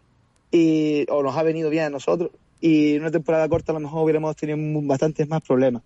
[0.52, 2.32] y o nos ha venido bien a nosotros.
[2.60, 5.84] Y en una temporada corta a lo mejor hubiéramos tenido bastantes más problemas.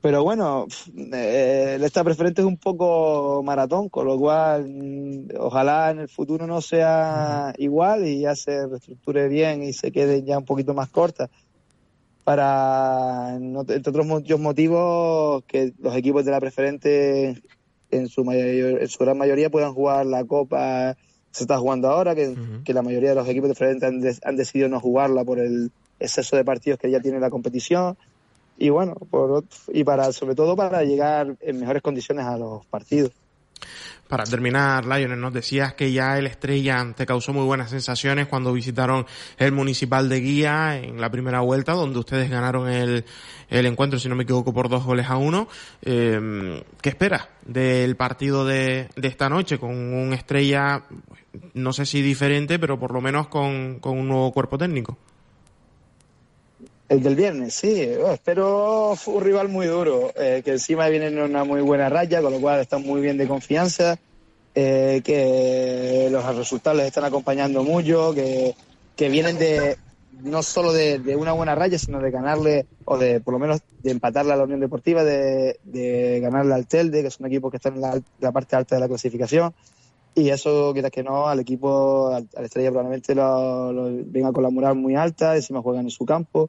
[0.00, 0.66] Pero bueno,
[1.12, 6.60] eh, esta preferente es un poco maratón, con lo cual ojalá en el futuro no
[6.60, 11.28] sea igual y ya se reestructure bien y se quede ya un poquito más corta
[12.28, 17.42] para, entre otros muchos motivos, que los equipos de la preferente
[17.90, 20.94] en su, mayor, en su gran mayoría puedan jugar la Copa
[21.30, 22.64] se está jugando ahora, que, uh -huh.
[22.64, 25.38] que la mayoría de los equipos de preferente han, de, han, decidido no jugarla por
[25.38, 27.96] el exceso de partidos que ya tiene la competición.
[28.58, 33.12] Y bueno, por, y para sobre todo para llegar en mejores condiciones a los partidos.
[34.08, 38.54] Para terminar, Lionel, nos decías que ya el Estrella te causó muy buenas sensaciones cuando
[38.54, 39.04] visitaron
[39.36, 43.04] el Municipal de Guía en la primera vuelta, donde ustedes ganaron el,
[43.50, 45.46] el encuentro, si no me equivoco, por dos goles a uno.
[45.82, 50.84] Eh, ¿Qué esperas del partido de, de, esta noche con un Estrella,
[51.52, 54.96] no sé si diferente, pero por lo menos con, con un nuevo cuerpo técnico?
[56.88, 57.86] El del viernes, sí.
[58.02, 62.22] Oh, espero un rival muy duro, eh, que encima viene en una muy buena raya,
[62.22, 63.98] con lo cual están muy bien de confianza,
[64.54, 68.54] eh, que los resultados les están acompañando mucho, que,
[68.96, 69.76] que vienen de
[70.22, 73.90] no solo de, una buena raya, sino de ganarle, o de por lo menos de
[73.90, 77.68] empatarle a la Unión Deportiva, de, ganarle al Telde, que es un equipo que está
[77.68, 79.52] en la, parte alta de la clasificación.
[80.14, 84.42] Y eso, quieras que no, al equipo, al, al Estrella probablemente lo, lo venga con
[84.42, 86.48] la moral muy alta, encima juegan en su campo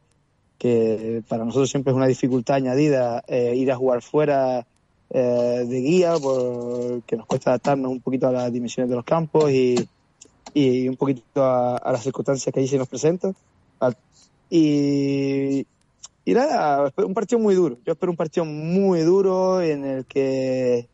[0.59, 4.67] que para nosotros siempre es una dificultad añadida eh, ir a jugar fuera
[5.09, 9.49] eh, de guía porque nos cuesta adaptarnos un poquito a las dimensiones de los campos
[9.49, 9.87] y,
[10.53, 13.33] un poquito a, las circunstancias que ahí se nos presentan.
[14.49, 15.65] Y,
[16.25, 17.77] y nada, un partido muy duro.
[17.85, 20.89] Yo espero un partido muy duro en el que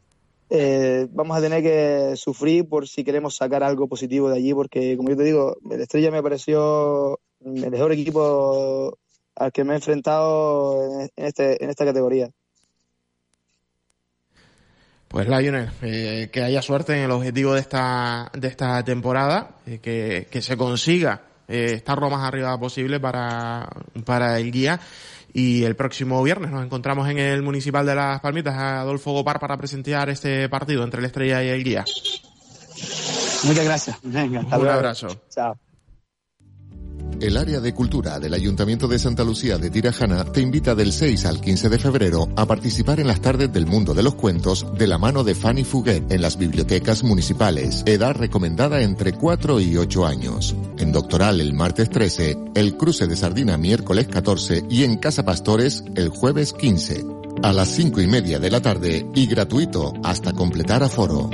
[0.50, 4.96] eh, vamos a tener que sufrir por si queremos sacar algo positivo de allí, porque
[4.96, 8.98] como yo te digo, el Estrella me pareció el mejor equipo
[9.36, 12.30] al que me he enfrentado en, este, en esta categoría.
[15.08, 19.80] Pues Lionel, eh, que haya suerte en el objetivo de esta, de esta temporada, eh,
[19.80, 23.70] que, que, se consiga eh, estar lo más arriba posible para,
[24.04, 24.80] para el guía.
[25.32, 29.58] Y el próximo viernes nos encontramos en el Municipal de Las Palmitas, Adolfo Gopar, para
[29.58, 31.86] presentar este partido entre la Estrella y el guía.
[33.44, 33.98] Muchas gracias.
[34.04, 34.78] Venga, hasta Un luego.
[34.78, 35.08] abrazo.
[35.30, 35.58] Chao.
[37.22, 41.26] El área de cultura del Ayuntamiento de Santa Lucía de Tirajana te invita del 6
[41.26, 44.86] al 15 de febrero a participar en las tardes del mundo de los cuentos de
[44.86, 47.84] la mano de Fanny Fuguet en las bibliotecas municipales.
[47.86, 50.56] Edad recomendada entre 4 y 8 años.
[50.78, 55.84] En Doctoral el martes 13, el cruce de sardina miércoles 14 y en Casa Pastores
[55.96, 57.06] el jueves 15.
[57.44, 61.30] A las 5 y media de la tarde y gratuito hasta completar aforo.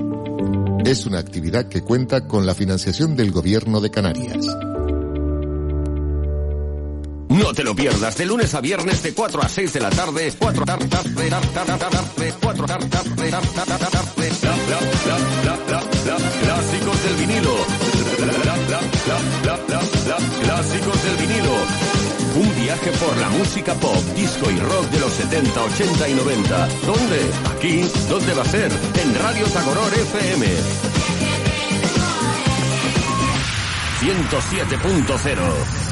[0.86, 4.47] Es una actividad que cuenta con la financiación del Gobierno de Canarias.
[7.32, 10.34] No te lo pierdas, de lunes a viernes de 4 a 6 de la tarde,
[10.38, 13.32] 4 tarde, tarde, tarde, tarde, 4 tarde, tarde, tarde,
[16.41, 17.55] clásicos del vinilo,
[20.43, 21.55] clásicos del vinilo.
[22.36, 26.67] Un viaje por la música pop, disco y rock de los 70, 80 y 90.
[26.86, 27.32] ¿Dónde?
[27.55, 27.89] Aquí.
[28.09, 28.71] ¿Dónde va a ser?
[28.71, 30.47] En Radio Tagoror FM.
[34.01, 35.91] 107.0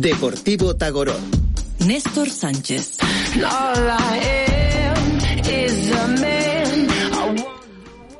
[0.00, 1.18] Deportivo Tagoror.
[1.84, 2.98] Néstor Sánchez.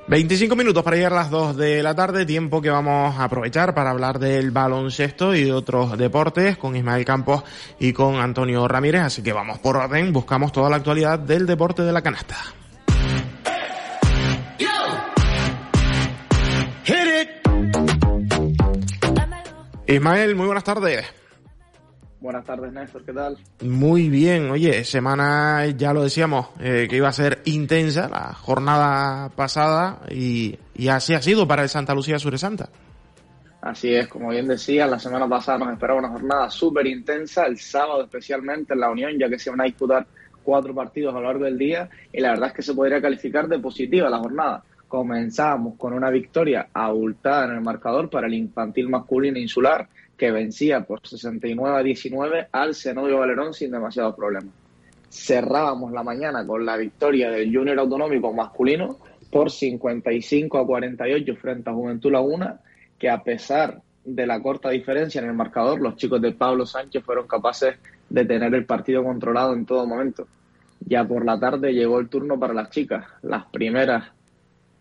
[0.08, 3.74] 25 minutos para llegar a las 2 de la tarde, tiempo que vamos a aprovechar
[3.74, 7.44] para hablar del baloncesto y de otros deportes con Ismael Campos
[7.78, 11.82] y con Antonio Ramírez, así que vamos por orden, buscamos toda la actualidad del deporte
[11.82, 12.36] de la canasta.
[19.86, 21.18] Ismael, muy buenas tardes.
[22.20, 23.38] Buenas tardes, Néstor, ¿qué tal?
[23.62, 29.28] Muy bien, oye, semana, ya lo decíamos, eh, que iba a ser intensa la jornada
[29.28, 32.70] pasada y, y así ha sido para el Santa Lucía Suresanta.
[33.60, 37.58] Así es, como bien decía, la semana pasada nos esperaba una jornada súper intensa, el
[37.58, 40.06] sábado especialmente en la Unión, ya que se van a disputar
[40.42, 43.46] cuatro partidos a lo largo del día y la verdad es que se podría calificar
[43.46, 44.64] de positiva la jornada.
[44.88, 49.88] Comenzamos con una victoria abultada en el marcador para el infantil masculino insular,
[50.18, 54.52] que vencía por 69 a 19 al Zenobio Valerón sin demasiados problemas.
[55.08, 58.98] Cerrábamos la mañana con la victoria del Junior Autonómico masculino
[59.30, 62.60] por 55 a 48 frente a Juventud Laguna,
[62.98, 67.04] que a pesar de la corta diferencia en el marcador, los chicos de Pablo Sánchez
[67.04, 67.76] fueron capaces
[68.10, 70.26] de tener el partido controlado en todo momento.
[70.80, 73.04] Ya por la tarde llegó el turno para las chicas.
[73.22, 74.10] Las primeras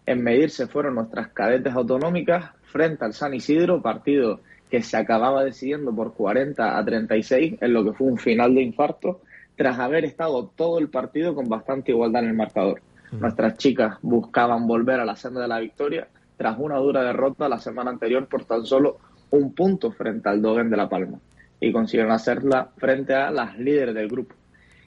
[0.06, 5.94] en medirse fueron nuestras cadetes autonómicas frente al San Isidro, partido que se acababa decidiendo
[5.96, 9.22] por 40 a 36 en lo que fue un final de infarto,
[9.56, 12.82] tras haber estado todo el partido con bastante igualdad en el marcador.
[13.12, 17.58] Nuestras chicas buscaban volver a la senda de la victoria tras una dura derrota la
[17.58, 18.98] semana anterior por tan solo
[19.32, 21.20] un punto frente al Dogen de La Palma
[21.60, 24.36] y consiguieron hacerla frente a las líderes del grupo.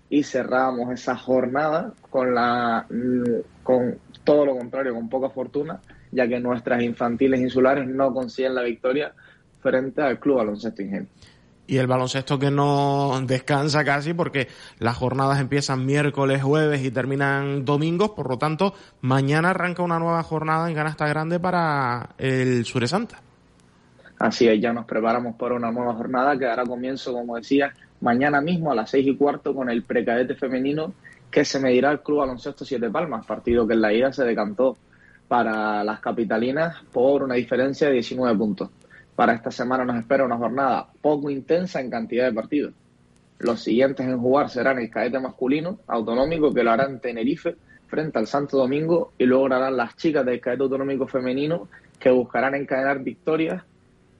[0.08, 2.86] Y cerramos esa jornada con, la,
[3.62, 5.80] con todo lo contrario, con poca fortuna,
[6.12, 9.12] ya que nuestras infantiles insulares no consiguen la victoria
[9.60, 11.08] frente al Club Baloncesto Ingenio.
[11.66, 14.48] Y el baloncesto que no descansa casi porque
[14.80, 20.20] las jornadas empiezan miércoles, jueves y terminan domingos, por lo tanto, mañana arranca una nueva
[20.24, 23.22] jornada en Canasta Grande para el Suresanta.
[24.18, 28.40] Así es, ya nos preparamos para una nueva jornada que dará comienzo, como decía, mañana
[28.40, 30.92] mismo a las seis y cuarto con el precadete femenino
[31.30, 34.76] que se medirá el Club Baloncesto Siete Palmas, partido que en la ida se decantó
[35.28, 38.70] para las capitalinas por una diferencia de 19 puntos.
[39.20, 42.72] Para esta semana nos espera una jornada poco intensa en cantidad de partidos.
[43.38, 47.54] Los siguientes en jugar serán el cadete masculino autonómico que lo hará en Tenerife
[47.86, 51.68] frente al Santo Domingo y luego harán las chicas del cadete autonómico femenino
[51.98, 53.62] que buscarán encadenar victorias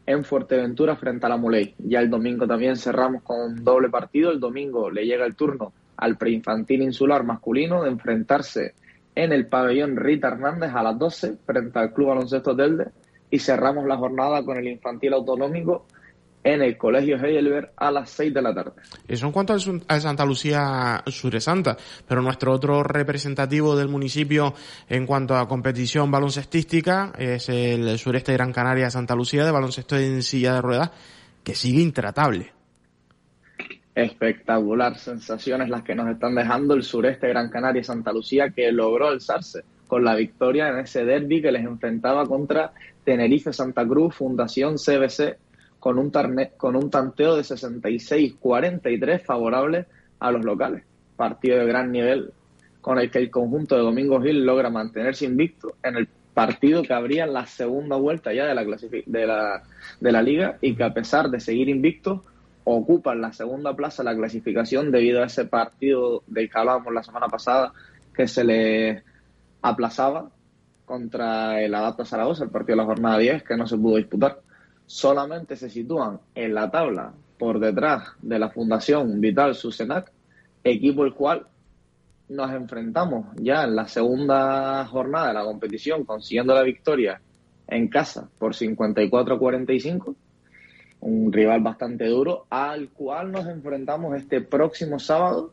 [0.05, 1.77] en Fuerteventura frente a la Muley.
[1.79, 4.31] Ya el domingo también cerramos con un doble partido.
[4.31, 8.75] El domingo le llega el turno al preinfantil insular masculino de enfrentarse
[9.15, 12.89] en el pabellón Rita Hernández a las 12 frente al Club Baloncesto Telde
[13.31, 15.87] y cerramos la jornada con el infantil autonómico
[16.43, 18.73] en el Colegio Heidelberg a las 6 de la tarde.
[19.07, 21.77] Eso en cuanto a Santa Lucía Suresanta,
[22.09, 24.55] pero nuestro otro representativo del municipio
[24.89, 29.97] en cuanto a competición baloncestística es el sureste de Gran Canaria Santa Lucía de baloncesto
[29.97, 30.91] en silla de ruedas,
[31.45, 32.53] que sigue intratable.
[33.95, 38.73] Espectacular, sensaciones las que nos están dejando el sureste de Gran Canaria Santa Lucía que
[38.73, 42.73] logró alzarse con la victoria en ese derby que les enfrentaba contra
[43.05, 45.37] Tenerife Santa Cruz, Fundación CBC,
[45.79, 46.13] con un,
[46.57, 49.87] con un tanteo de 66-43 favorable
[50.19, 50.85] a los locales.
[51.17, 52.33] Partido de gran nivel
[52.81, 56.95] con el que el conjunto de Domingo Gil logra mantenerse invicto en el partido que
[56.95, 59.63] abría la segunda vuelta ya de la, de la,
[60.01, 62.25] de la liga y que a pesar de seguir invicto
[62.65, 67.03] ocupan la segunda plaza de la clasificación debido a ese partido del que hablábamos la
[67.03, 67.73] semana pasada
[68.15, 69.03] que se le
[69.63, 70.31] aplazaba
[70.91, 74.41] contra el Adapta Zaragoza, el partido de la jornada 10, que no se pudo disputar.
[74.87, 80.11] Solamente se sitúan en la tabla por detrás de la Fundación Vital Susenac,
[80.65, 81.47] equipo el cual
[82.29, 87.21] nos enfrentamos ya en la segunda jornada de la competición, consiguiendo la victoria
[87.69, 90.17] en casa por 54 a 45,
[91.03, 95.53] un rival bastante duro, al cual nos enfrentamos este próximo sábado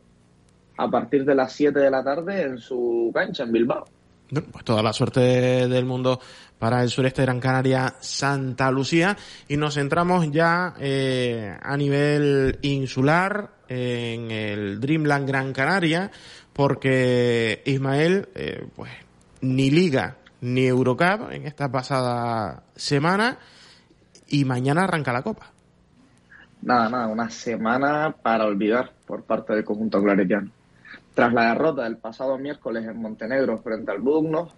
[0.78, 3.86] a partir de las 7 de la tarde en su cancha en Bilbao
[4.30, 5.20] pues toda la suerte
[5.68, 6.20] del mundo
[6.60, 9.16] para el sureste de Gran Canaria, Santa Lucía,
[9.48, 16.12] y nos centramos ya eh, a nivel insular en el Dreamland Gran Canaria,
[16.54, 18.92] porque Ismael, eh, pues
[19.42, 23.38] ni Liga ni Eurocup en esta pasada semana,
[24.28, 25.52] y mañana arranca la Copa.
[26.62, 30.52] Nada, nada, una semana para olvidar por parte del conjunto claretiano.
[31.18, 34.50] Tras la derrota del pasado miércoles en Montenegro frente al Budno,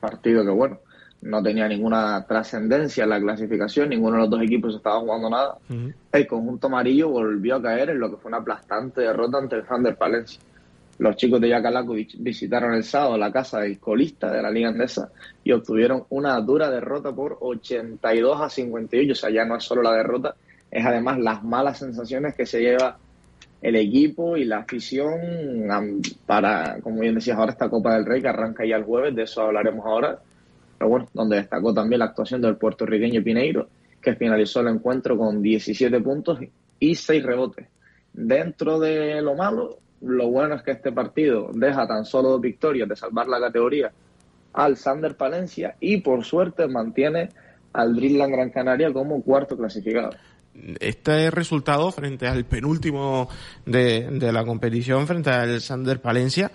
[0.00, 0.78] partido que bueno,
[1.20, 5.58] no tenía ninguna trascendencia en la clasificación, ninguno de los dos equipos estaba jugando nada,
[6.12, 9.66] el conjunto amarillo volvió a caer en lo que fue una aplastante derrota ante el
[9.66, 10.40] Thunder Palencia.
[11.00, 15.10] Los chicos de Yacalaco visitaron el sábado la casa del colista de la Liga Andesa
[15.44, 19.12] y obtuvieron una dura derrota por 82 a 58.
[19.12, 20.34] O sea, ya no es solo la derrota,
[20.70, 22.96] es además las malas sensaciones que se lleva
[23.62, 28.28] el equipo y la afición para, como bien decías ahora, esta Copa del Rey que
[28.28, 30.18] arranca ya el jueves, de eso hablaremos ahora.
[30.78, 33.68] Pero bueno, donde destacó también la actuación del puertorriqueño Pineiro,
[34.00, 36.38] que finalizó el encuentro con 17 puntos
[36.78, 37.66] y 6 rebotes.
[38.12, 42.88] Dentro de lo malo, lo bueno es que este partido deja tan solo dos victorias
[42.88, 43.90] de salvar la categoría
[44.52, 47.30] al Sander Palencia y por suerte mantiene
[47.72, 50.10] al Dreamland Gran Canaria como cuarto clasificado.
[50.80, 53.28] Este resultado frente al penúltimo
[53.64, 56.50] de, de la competición, frente al Sander Palencia,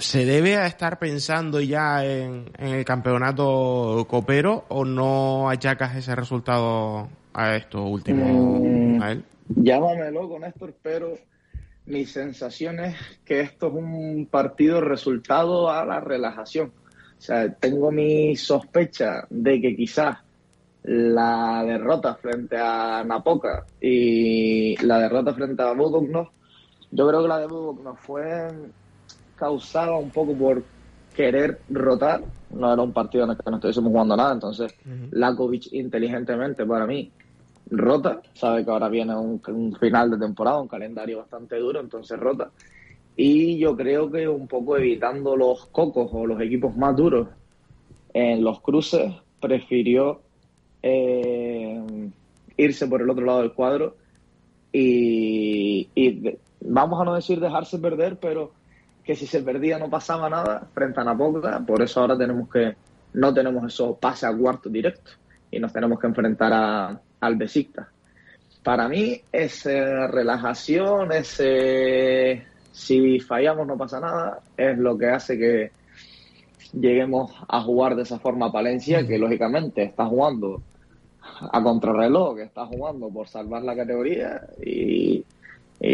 [0.00, 7.08] ¿se debe a estar pensando ya en, el campeonato copero o no achacas ese resultado
[7.34, 9.24] a esto último, mm, a él?
[9.48, 11.18] Llámame loco, Néstor, pero
[11.86, 16.72] mi sensación es que esto es un partido resultado a la relajación.
[17.18, 20.18] O sea, tengo mi sospecha de que quizás
[20.84, 26.28] la derrota frente a Napoca y la derrota frente a Budoknov,
[26.90, 28.48] yo creo que la de Budoknov fue
[29.36, 30.62] causada un poco por
[31.14, 32.22] querer rotar.
[32.50, 34.74] No era un partido en el que no estuviésemos jugando nada, entonces
[35.10, 37.10] Lakovic inteligentemente para mí
[37.70, 39.40] rota, sabe que ahora viene un,
[39.78, 42.50] final de temporada, un calendario bastante duro, entonces rota.
[43.16, 47.28] Y yo creo que un poco evitando los cocos o los equipos más duros
[48.12, 50.20] en los cruces, prefirió
[50.82, 52.10] eh,
[52.56, 53.96] irse por el otro lado del cuadro
[54.72, 55.88] y,
[56.60, 58.52] vamos a no decir dejarse perder, pero
[59.04, 62.76] que si se perdía no pasaba nada frente a Napoca, por eso ahora tenemos que
[63.14, 65.12] no tenemos esos pases a cuarto directo
[65.50, 67.88] y nos tenemos que enfrentar a, al Besiktas.
[68.62, 75.72] Para mí, esa relajación, ese si fallamos no pasa nada, es lo que hace que
[76.72, 80.62] lleguemos a jugar de esa forma a Palencia, que lógicamente está jugando
[81.52, 85.24] a contrarreloj, que está jugando por salvar la categoría y,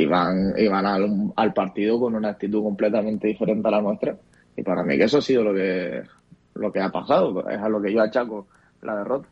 [0.06, 4.16] van, y van al, al, partido con una actitud completamente diferente a la nuestra.
[4.56, 6.02] Y para mí que eso ha sido lo que,
[6.54, 8.46] lo que ha pasado, es a lo que yo achaco
[8.82, 9.28] la derrota.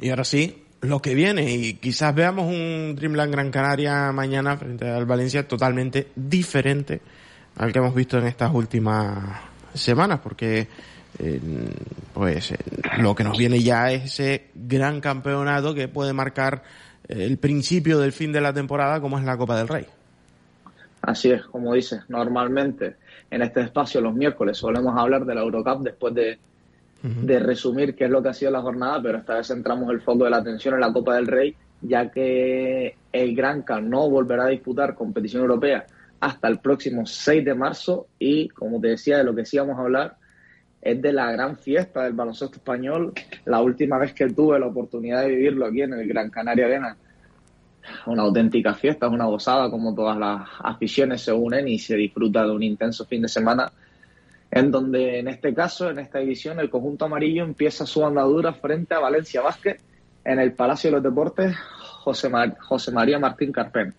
[0.00, 1.54] Y ahora sí, lo que viene.
[1.54, 7.00] Y quizás veamos un Dreamland Gran Canaria mañana frente al Valencia totalmente diferente
[7.56, 10.68] al que hemos visto en estas últimas semanas, porque
[11.18, 11.40] eh,
[12.12, 12.58] pues eh,
[12.98, 16.62] lo que nos viene ya es ese gran campeonato que puede marcar
[17.08, 19.86] eh, el principio del fin de la temporada, como es la Copa del Rey.
[21.02, 22.96] Así es, como dices, normalmente
[23.30, 26.38] en este espacio los miércoles solemos hablar de la Eurocup después de
[27.04, 30.00] de resumir qué es lo que ha sido la jornada, pero esta vez centramos el
[30.00, 34.44] foco de la atención en la Copa del Rey, ya que el Granca no volverá
[34.44, 35.84] a disputar competición europea
[36.24, 39.78] hasta el próximo 6 de marzo y, como te decía, de lo que sí vamos
[39.78, 40.16] a hablar
[40.80, 43.12] es de la gran fiesta del baloncesto español.
[43.44, 46.96] La última vez que tuve la oportunidad de vivirlo aquí en el Gran Canaria Arena,
[48.06, 52.42] una auténtica fiesta, es una gozada como todas las aficiones se unen y se disfruta
[52.42, 53.70] de un intenso fin de semana
[54.50, 58.94] en donde en este caso, en esta edición, el conjunto amarillo empieza su andadura frente
[58.94, 59.82] a Valencia Vázquez
[60.24, 63.94] en el Palacio de los Deportes José, José María Martín Carpen.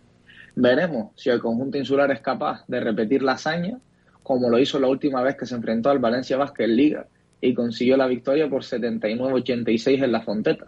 [0.55, 3.79] Veremos si el conjunto insular es capaz de repetir la hazaña,
[4.23, 7.07] como lo hizo la última vez que se enfrentó al Valencia Vázquez Liga
[7.41, 10.67] y consiguió la victoria por 79-86 en la Fonteta.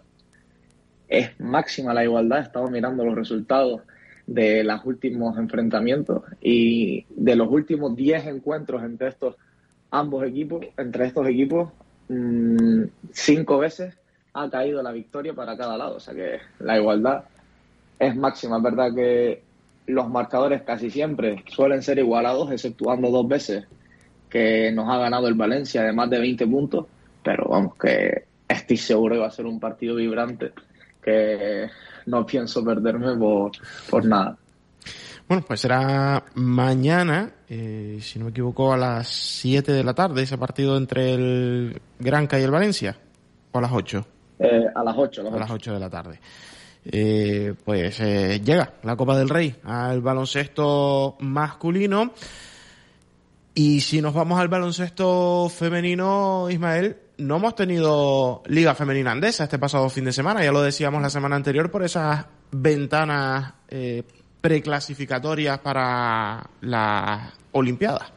[1.08, 3.80] Es máxima la igualdad, estamos mirando los resultados
[4.26, 9.36] de los últimos enfrentamientos y de los últimos 10 encuentros entre estos
[9.90, 11.70] ambos equipos, entre estos equipos,
[12.08, 13.96] mm, cinco veces
[14.34, 15.96] ha caído la victoria para cada lado.
[15.96, 17.24] O sea que la igualdad
[17.98, 18.58] es máxima.
[18.58, 19.47] Es verdad que
[19.88, 23.66] los marcadores casi siempre suelen ser igualados, exceptuando dos veces
[24.28, 26.86] que nos ha ganado el Valencia de más de 20 puntos.
[27.22, 30.52] Pero vamos, que estoy seguro que va a ser un partido vibrante
[31.02, 31.68] que
[32.06, 33.52] no pienso perderme por,
[33.90, 34.36] por nada.
[35.26, 40.22] Bueno, pues será mañana, eh, si no me equivoco, a las 7 de la tarde,
[40.22, 42.96] ese partido entre el Granca y el Valencia,
[43.52, 44.06] o a las 8.
[44.38, 46.18] Eh, a las 8, a las 8 de la tarde.
[46.90, 52.12] Eh, pues llega la Copa del Rey al baloncesto masculino.
[53.54, 59.58] Y si nos vamos al baloncesto femenino, Ismael, no hemos tenido Liga Femenina Andesa este
[59.58, 64.04] pasado fin de semana, ya lo decíamos la semana anterior por esas ventanas eh,
[64.40, 68.12] preclasificatorias para las Olimpiadas.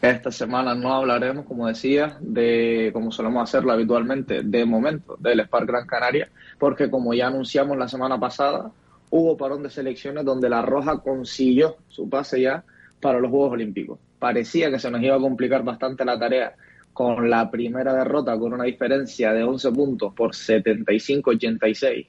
[0.00, 5.66] Esta semana no hablaremos, como decía, de, como solemos hacerlo habitualmente, de momento del Spark
[5.66, 8.70] Gran Canaria, porque como ya anunciamos la semana pasada,
[9.10, 12.64] hubo parón de selecciones donde la Roja consiguió su pase ya
[13.00, 13.98] para los Juegos Olímpicos.
[14.18, 16.54] Parecía que se nos iba a complicar bastante la tarea
[16.92, 22.06] con la primera derrota con una diferencia de 11 puntos por 75-86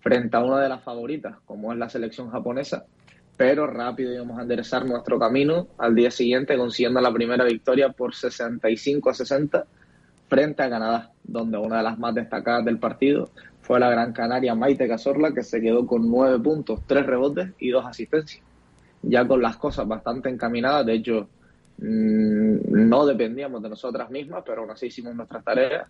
[0.00, 2.84] frente a una de las favoritas, como es la selección japonesa,
[3.36, 8.14] pero rápido íbamos a enderezar nuestro camino al día siguiente consiguiendo la primera victoria por
[8.14, 9.66] 65 a 60
[10.28, 14.54] frente a Canadá, donde una de las más destacadas del partido fue la Gran Canaria
[14.54, 18.44] Maite Cazorla, que se quedó con nueve puntos, tres rebotes y dos asistencias.
[19.02, 21.28] Ya con las cosas bastante encaminadas, de hecho,
[21.78, 25.88] mm, no dependíamos de nosotras mismas, pero aún así hicimos nuestras tareas.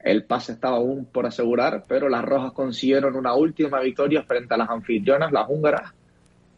[0.00, 4.58] El pase estaba aún por asegurar, pero las rojas consiguieron una última victoria frente a
[4.58, 5.92] las anfitrionas, las húngaras,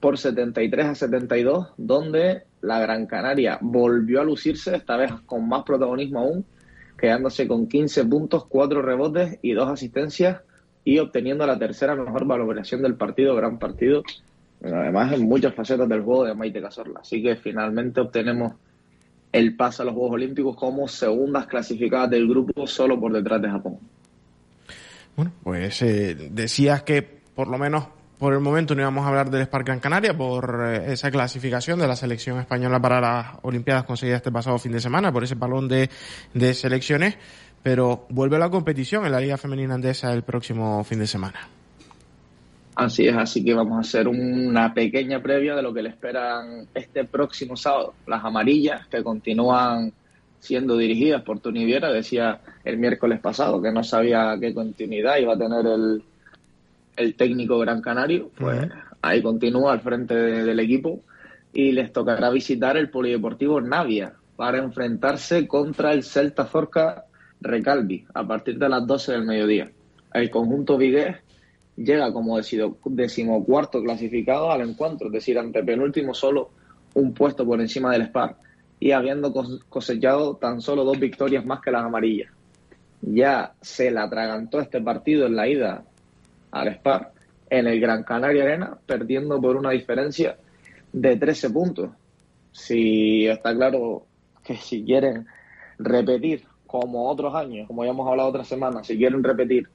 [0.00, 5.62] por 73 a 72, donde la Gran Canaria volvió a lucirse, esta vez con más
[5.62, 6.44] protagonismo aún,
[6.98, 10.40] quedándose con 15 puntos, 4 rebotes y 2 asistencias
[10.84, 14.02] y obteniendo la tercera mejor valoración del partido, gran partido,
[14.62, 17.00] además en muchas facetas del juego de Maite Cazorla.
[17.00, 18.54] Así que finalmente obtenemos
[19.32, 23.50] el pase a los Juegos Olímpicos como segundas clasificadas del grupo solo por detrás de
[23.50, 23.78] Japón.
[25.16, 27.88] Bueno, pues eh, decías que por lo menos
[28.18, 31.78] por el momento no íbamos a hablar del Spark Gran Canaria por eh, esa clasificación
[31.78, 35.34] de la selección española para las Olimpiadas conseguida este pasado fin de semana, por ese
[35.34, 35.90] balón de,
[36.32, 37.16] de selecciones,
[37.62, 41.48] pero vuelve la competición en la Liga Femenina Andesa el próximo fin de semana.
[42.74, 46.66] Así es, así que vamos a hacer una pequeña previa de lo que le esperan
[46.74, 47.94] este próximo sábado.
[48.06, 49.92] Las amarillas que continúan
[50.40, 55.32] siendo dirigidas por Tony Viera, decía el miércoles pasado que no sabía qué continuidad iba
[55.32, 56.02] a tener el,
[56.96, 58.68] el técnico Gran Canario, pues
[59.02, 61.02] ahí continúa al frente del equipo
[61.52, 67.04] y les tocará visitar el Polideportivo Navia para enfrentarse contra el Celta Zorca
[67.40, 69.70] Recalvi a partir de las 12 del mediodía.
[70.12, 71.16] El conjunto Vigués
[71.76, 76.50] llega como decimocuarto clasificado al encuentro, es decir, ante penúltimo solo
[76.94, 78.36] un puesto por encima del Spar
[78.80, 79.32] y habiendo
[79.68, 82.32] cosechado tan solo dos victorias más que las amarillas.
[83.02, 85.84] Ya se le atragantó este partido en la ida
[86.60, 87.12] al Spar
[87.48, 90.36] en el Gran Canaria Arena, perdiendo por una diferencia
[90.92, 91.90] de 13 puntos.
[92.52, 94.06] Si está claro
[94.42, 95.26] que si quieren
[95.78, 99.68] repetir como otros años, como ya hemos hablado otras semanas, si quieren repetir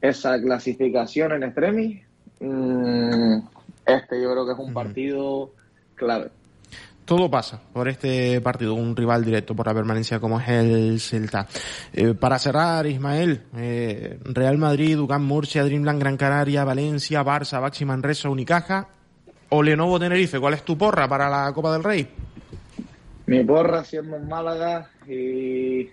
[0.00, 2.02] esa clasificación en extremis,
[2.40, 3.38] mm,
[3.86, 5.52] este yo creo que es un partido
[5.94, 6.30] clave
[7.08, 11.48] todo pasa por este partido, un rival directo por la permanencia como es el Celta.
[11.94, 17.86] Eh, para cerrar, Ismael, eh, Real Madrid, Ducán Murcia, Dreamland Gran Canaria, Valencia, Barça, Baxi
[17.86, 18.88] Manresa, Unicaja
[19.48, 20.38] o Lenovo Tenerife.
[20.38, 22.06] ¿Cuál es tu porra para la Copa del Rey?
[23.24, 25.88] Mi porra siendo en Málaga y,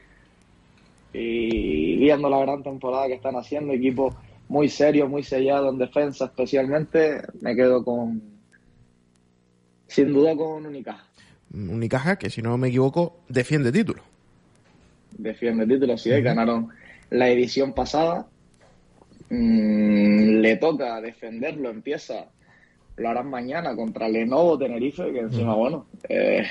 [1.14, 4.14] y viendo la gran temporada que están haciendo, equipo
[4.50, 8.35] muy serio, muy sellado en defensa especialmente, me quedo con
[9.88, 11.06] sin duda con Unicaja.
[11.54, 14.04] Unicaja que, si no me equivoco, defiende título.
[15.18, 16.70] Defiende título, sí, ganaron
[17.10, 18.28] la edición pasada.
[19.30, 22.28] Mm, le toca defenderlo, empieza,
[22.98, 26.44] lo harán mañana contra Lenovo Tenerife, que encima, bueno, eh,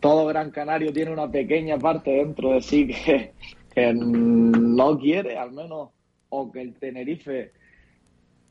[0.00, 3.32] todo Gran Canario tiene una pequeña parte dentro de sí que,
[3.74, 5.90] que no quiere, al menos,
[6.30, 7.52] o que el Tenerife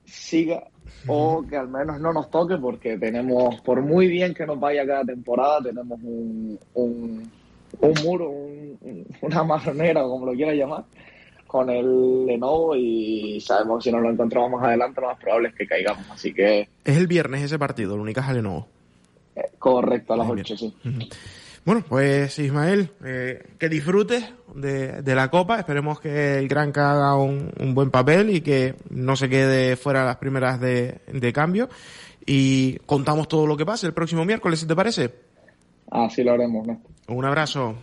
[0.09, 0.63] siga
[1.07, 4.85] o que al menos no nos toque porque tenemos, por muy bien que nos vaya
[4.85, 7.31] cada temporada, tenemos un, un,
[8.03, 8.31] muro,
[9.21, 10.83] una marronera como lo quiera llamar,
[11.47, 15.49] con el Lenovo y sabemos que si nos lo encontramos más adelante lo más probable
[15.49, 16.05] es que caigamos.
[16.11, 16.67] Así que...
[16.83, 18.67] Es el viernes ese partido, el Unicaja Lenovo.
[19.35, 20.73] Eh, correcto, a las 8, sí.
[21.65, 25.59] Bueno, pues Ismael, eh, que disfrutes de, la Copa.
[25.59, 30.17] Esperemos que el Granca haga un, buen papel y que no se quede fuera las
[30.17, 31.69] primeras de, cambio.
[32.25, 35.13] Y contamos todo lo que pase el próximo miércoles, si te parece.
[35.91, 36.81] Así lo haremos, ¿no?
[37.07, 37.75] Un abrazo.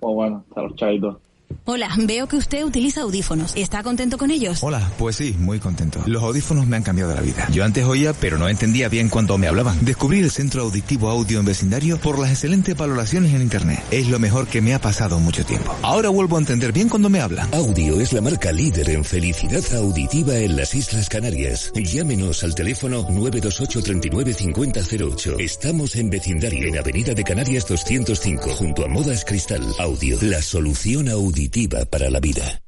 [0.00, 1.16] Pues bueno, hasta los chaitos.
[1.64, 3.52] Hola, veo que usted utiliza audífonos.
[3.54, 4.62] ¿Está contento con ellos?
[4.62, 6.02] Hola, pues sí, muy contento.
[6.06, 7.46] Los audífonos me han cambiado la vida.
[7.50, 9.84] Yo antes oía, pero no entendía bien cuando me hablaban.
[9.84, 13.82] Descubrí el Centro Auditivo Audio en Vecindario por las excelentes valoraciones en Internet.
[13.90, 15.76] Es lo mejor que me ha pasado mucho tiempo.
[15.82, 17.52] Ahora vuelvo a entender bien cuando me hablan.
[17.52, 21.70] Audio es la marca líder en felicidad auditiva en las Islas Canarias.
[21.74, 24.36] Llámenos al teléfono 928 39
[25.38, 29.62] Estamos en Vecindario, en Avenida de Canarias 205, junto a Modas Cristal.
[29.78, 31.08] Audio, la solución
[31.88, 32.62] para la vida.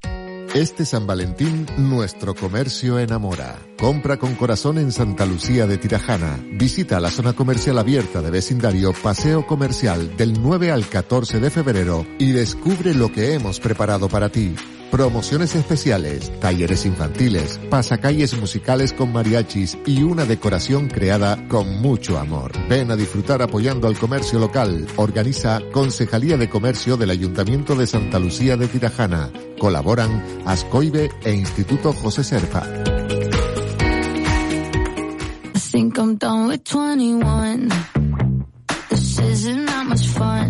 [0.54, 3.58] Este San Valentín, nuestro comercio enamora.
[3.76, 6.38] Compra con corazón en Santa Lucía de Tirajana.
[6.52, 12.06] Visita la zona comercial abierta de vecindario Paseo Comercial del 9 al 14 de febrero
[12.18, 14.54] y descubre lo que hemos preparado para ti.
[14.90, 22.52] Promociones especiales, talleres infantiles, pasacalles musicales con mariachis y una decoración creada con mucho amor.
[22.68, 24.86] Ven a disfrutar apoyando al comercio local.
[24.96, 29.30] Organiza Concejalía de Comercio del Ayuntamiento de Santa Lucía de Tirajana.
[29.60, 32.66] Colaboran Ascoibe e Instituto José Serpa.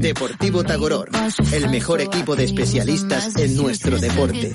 [0.01, 1.11] Deportivo Tagoror,
[1.53, 4.53] el mejor equipo de especialistas en nuestro deporte.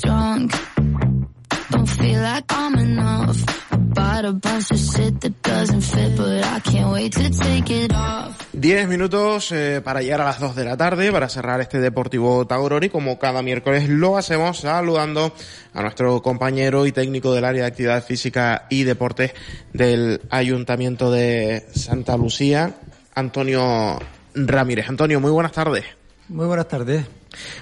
[8.53, 12.45] Diez minutos eh, para llegar a las dos de la tarde para cerrar este Deportivo
[12.45, 15.33] Tagoror y como cada miércoles lo hacemos saludando
[15.73, 19.33] a nuestro compañero y técnico del área de actividad física y deportes
[19.73, 22.73] del Ayuntamiento de Santa Lucía,
[23.15, 23.97] Antonio
[24.33, 24.89] Ramírez.
[24.89, 25.85] Antonio, muy buenas tardes.
[26.27, 27.05] Muy buenas tardes.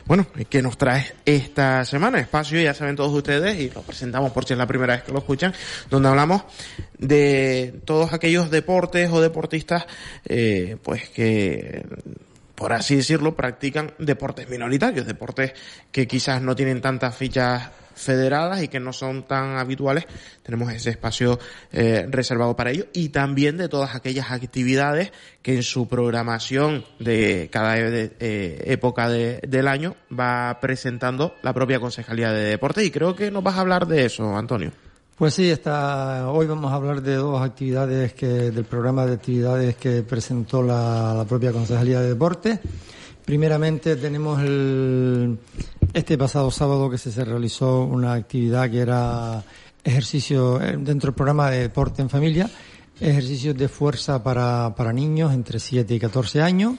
[0.06, 2.20] Bueno, ¿qué nos trae esta semana?
[2.20, 5.12] Espacio, ya saben todos ustedes, y lo presentamos por si es la primera vez que
[5.12, 5.54] lo escuchan,
[5.89, 6.43] donde hablamos
[6.97, 9.86] de todos aquellos deportes o deportistas,
[10.26, 11.86] eh, pues que
[12.64, 15.51] por así decirlo, practican deportes minoritarios, deportes
[15.91, 20.05] que quizás no tienen tantas fichas federadas y que no son tan habituales,
[20.43, 21.39] tenemos ese espacio
[21.74, 25.11] eh, reservado para ello y también de todas aquellas actividades
[25.41, 32.32] que en su programación de cada eh, época del año va presentando la propia Concejalía
[32.32, 32.86] de Deportes.
[32.86, 34.72] Y creo que nos vas a hablar de eso, Antonio.
[35.24, 39.78] Pues sí, está, hoy vamos a hablar de dos actividades que, del programa de actividades
[39.78, 42.59] que presentó la, propia Concejalía de Deportes.
[43.24, 45.39] Primeramente tenemos el,
[45.93, 49.41] este pasado sábado que se, realizó una actividad que era
[49.82, 52.49] ejercicio eh, dentro del programa de deporte en familia,
[53.00, 56.76] ejercicios de fuerza para, para niños entre 7 y 14 años.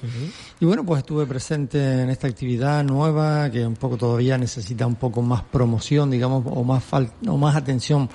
[0.60, 4.96] Y bueno, pues estuve presente en esta actividad nueva que un poco todavía necesita un
[4.96, 6.84] poco más promoción, digamos, o más,
[7.26, 8.08] o más atención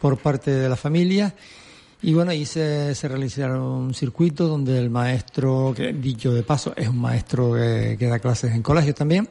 [0.00, 1.34] por parte de la familia.
[2.04, 6.72] Y bueno, ahí se, se realizaron un circuito donde el maestro, que dicho de paso,
[6.76, 9.28] es un maestro que, que da clases en colegios también,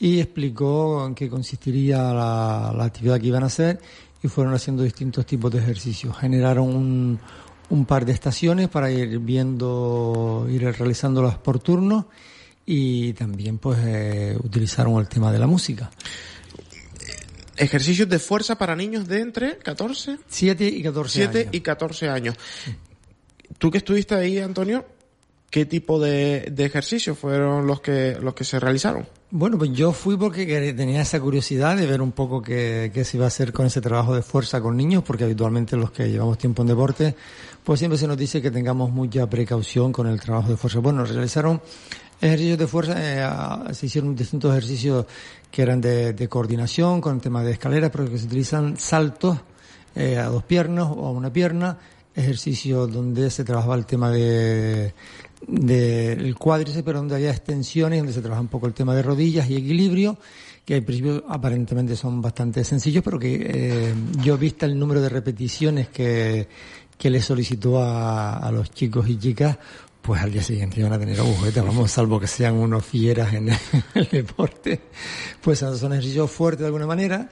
[0.00, 3.78] y explicó en qué consistiría la, actividad que iban a hacer
[4.22, 6.16] y fueron haciendo distintos tipos de ejercicios.
[6.16, 7.20] Generaron un,
[7.70, 12.08] un par de estaciones para ir viendo, ir realizándolas por turno
[12.66, 15.90] y también pues eh, utilizaron el tema de la música.
[17.56, 22.36] Ejercicios de fuerza para niños de entre 14, 7 y 14 7 y 14 años.
[23.58, 24.86] Tú que estuviste ahí, Antonio,
[25.50, 29.06] ¿qué tipo de, de ejercicios fueron los que, los que se realizaron?
[29.32, 33.16] Bueno, pues yo fui porque tenía esa curiosidad de ver un poco qué, qué se
[33.16, 36.38] iba a hacer con ese trabajo de fuerza con niños, porque habitualmente los que llevamos
[36.38, 37.14] tiempo en deporte,
[37.64, 40.80] pues siempre se nos dice que tengamos mucha precaución con el trabajo de fuerza.
[40.80, 41.60] Bueno, realizaron
[42.20, 45.06] ejercicios de fuerza, eh, se hicieron distintos ejercicios
[45.50, 49.38] que eran de, de, coordinación con el tema de escaleras, pero que se utilizan saltos
[49.94, 51.78] eh, a dos piernas o a una pierna,
[52.14, 54.94] ejercicios donde se trabajaba el tema de,
[55.46, 59.48] del cuádriceps, pero donde había extensiones, donde se trabaja un poco el tema de rodillas
[59.50, 60.16] y equilibrio,
[60.64, 65.08] que al principio aparentemente son bastante sencillos, pero que eh, yo vista el número de
[65.08, 66.46] repeticiones que,
[67.00, 69.56] que le solicitó a, a los chicos y chicas,
[70.02, 73.48] pues al día siguiente iban a tener agujetas, vamos, salvo que sean unos fieras en
[73.48, 74.82] el, deporte,
[75.40, 77.30] pues son ejercicios fuertes de alguna manera,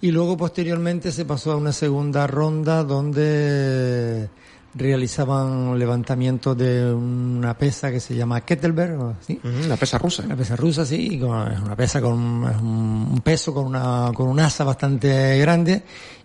[0.00, 4.30] y luego posteriormente se pasó a una segunda ronda donde
[4.72, 9.38] realizaban levantamiento de una pesa que se llama kettlebell, ¿sí?
[9.68, 10.24] la pesa rusa.
[10.26, 14.64] La pesa rusa, sí, es una pesa con un peso, con una, con un asa
[14.64, 15.82] bastante grande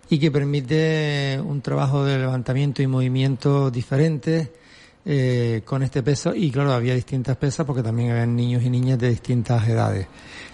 [0.08, 4.52] y que permite un trabajo de levantamiento y movimiento diferente
[5.04, 8.98] eh, con este peso y claro, había distintas pesas porque también había niños y niñas
[8.98, 10.06] de distintas edades.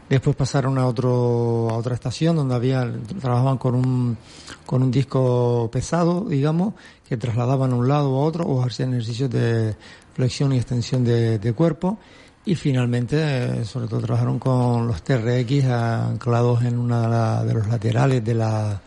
[0.08, 4.18] Después pasaron a otro, a otra estación donde había, trabajaban con un,
[4.66, 6.74] con un disco pesado, digamos,
[7.08, 9.74] que trasladaban a un lado a otro o hacían ejercicios de
[10.12, 11.98] flexión y extensión de, de cuerpo.
[12.44, 18.34] Y finalmente, sobre todo trabajaron con los TRX anclados en una de, los laterales de
[18.34, 18.82] la,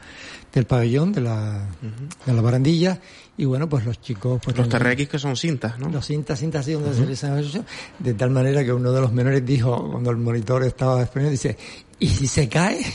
[0.55, 1.67] del pabellón, de la,
[2.25, 2.99] de la barandilla.
[3.37, 4.41] Y bueno, pues los chicos...
[4.43, 5.89] Pues los TRX que son cintas, ¿no?
[5.89, 7.65] Los cintas, cintas así donde se realizan ejercicios.
[7.99, 11.57] De tal manera que uno de los menores dijo, cuando el monitor estaba exponiendo, dice,
[11.99, 12.85] ¿y si se cae?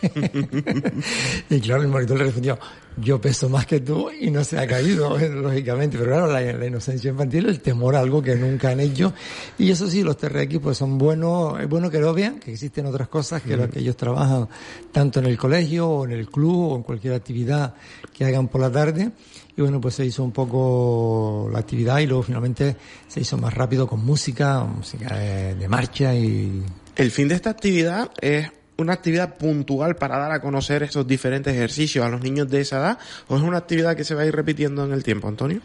[1.50, 2.58] y claro, el monitor le respondió,
[3.00, 5.98] yo peso más que tú y no se ha caído, lógicamente.
[5.98, 9.12] Pero claro, la, inocencia infantil, el temor a algo que nunca han hecho.
[9.58, 12.86] Y eso sí, los TRX pues son buenos, es bueno que lo vean, que existen
[12.86, 14.48] otras cosas que, lo que ellos trabajan
[14.92, 17.74] tanto en el colegio o en el club o en cualquier actividad
[18.12, 19.10] que hagan por la tarde.
[19.56, 22.76] Y bueno, pues se hizo un poco la actividad y luego finalmente
[23.08, 26.62] se hizo más rápido con música, música de, de marcha y...
[26.94, 31.52] El fin de esta actividad es una actividad puntual para dar a conocer esos diferentes
[31.52, 34.26] ejercicios a los niños de esa edad o es una actividad que se va a
[34.26, 35.60] ir repitiendo en el tiempo, Antonio?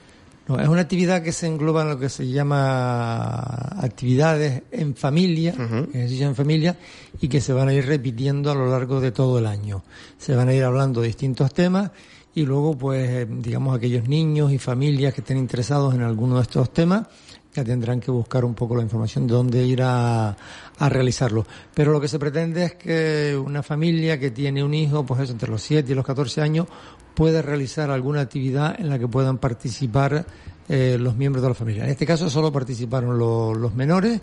[0.47, 3.35] No, es una actividad que se engloba en lo que se llama
[3.81, 6.75] actividades en familia, ejercicios en familia,
[7.21, 9.83] y que se van a ir repitiendo a lo largo de todo el año.
[10.17, 11.91] Se van a ir hablando de distintos temas
[12.33, 16.41] y luego, pues, eh, digamos, aquellos niños y familias que estén interesados en alguno de
[16.41, 17.05] estos temas,
[17.53, 20.35] ya tendrán que buscar un poco la información de dónde ir a,
[20.79, 21.45] a realizarlo.
[21.73, 25.33] Pero lo que se pretende es que una familia que tiene un hijo, pues eso,
[25.33, 26.67] entre los 7 y los 14 años,
[27.13, 30.25] pueda realizar alguna actividad en la que puedan participar
[30.69, 31.83] eh, los miembros de la familia.
[31.83, 34.21] En este caso solo participaron los menores,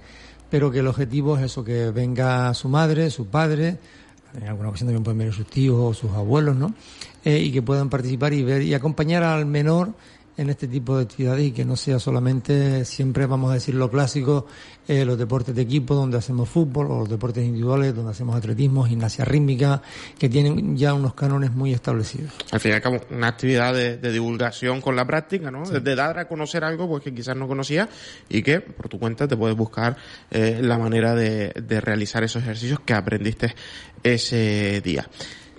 [0.48, 3.78] pero que el objetivo es eso, que venga su madre, su padre,
[4.34, 6.74] en alguna ocasión también pueden venir sus tíos o sus abuelos, ¿no?
[7.24, 9.92] Eh, y que puedan participar y ver y acompañar al menor
[10.40, 13.90] en este tipo de actividades y que no sea solamente, siempre vamos a decir lo
[13.90, 14.46] clásico,
[14.88, 18.84] eh, los deportes de equipo donde hacemos fútbol o los deportes individuales donde hacemos atletismo,
[18.84, 19.82] gimnasia rítmica,
[20.18, 22.32] que tienen ya unos cánones muy establecidos.
[22.52, 25.68] Al fin y al cabo, una actividad de, divulgación con la práctica, ¿no?
[25.68, 27.90] De dar a conocer algo pues que quizás no conocía
[28.30, 29.98] y que por tu cuenta te puedes buscar
[30.30, 33.54] eh, la manera de, de realizar esos ejercicios que aprendiste
[34.02, 35.06] ese día.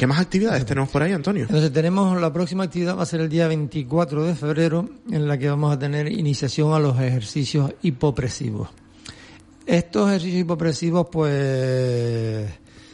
[0.02, 1.44] ¿Qué más actividades tenemos por ahí, Antonio?
[1.44, 5.38] Entonces tenemos la próxima actividad va a ser el día 24 de febrero en la
[5.38, 8.70] que vamos a tener iniciación a los ejercicios hipopresivos.
[9.64, 12.50] Estos ejercicios hipopresivos pues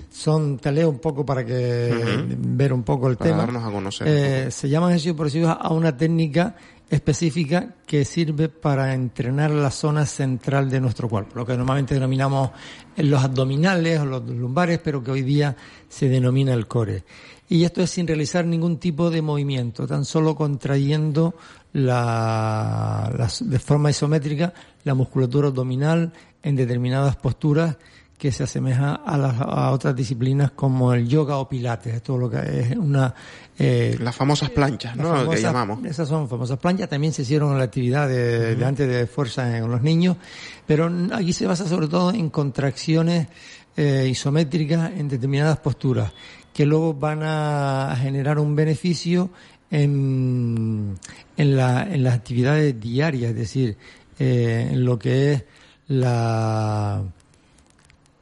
[0.10, 3.44] son, te leo un poco para que ver un poco el para tema.
[3.44, 4.08] darnos a conocer.
[4.10, 6.58] Eh, se llaman ejercicios hipopresivos a una técnica
[6.90, 12.52] específica que sirve para entrenar la zona central de nuestro cuerpo, lo que normalmente denominamos
[12.98, 15.56] los abdominales o los lumbares, pero que hoy día
[15.90, 17.04] se denomina el core.
[17.50, 21.36] Y esto es sin realizar ningún tipo de movimiento, tan solo contrayendo
[21.74, 26.12] la, de forma isométrica la musculatura abdominal
[26.44, 27.78] en determinadas posturas
[28.18, 31.94] que se asemeja a, las, a otras disciplinas como el yoga o pilates.
[31.94, 33.14] Es lo que es una...
[33.60, 35.30] Eh, las famosas planchas, ¿no?
[35.30, 35.86] que llamamos.
[35.86, 36.90] Esas son famosas planchas.
[36.90, 40.18] También se hicieron en la actividad de, antes de fuerza en los niños.
[40.66, 43.28] Pero aquí se basa sobre todo en contracciones
[43.76, 46.12] eh, isométricas en determinadas posturas
[46.58, 49.30] que luego van a generar un beneficio
[49.70, 50.98] en,
[51.38, 53.78] en, la, en las actividades diarias, es decir,
[54.18, 55.44] eh, en lo que es
[55.88, 57.04] la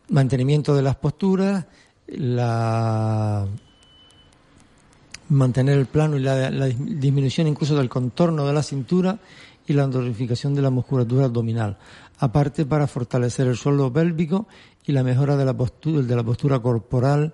[0.10, 1.66] mantenimiento de las posturas,
[2.08, 3.47] la
[5.30, 9.18] mantener el plano y la, disminución incluso del contorno de la cintura
[9.68, 11.78] y la tonificación de la musculatura abdominal.
[12.20, 14.47] Aparte para fortalecer el suelo pélvico
[14.86, 17.34] y la mejora de la postura, de la postura corporal,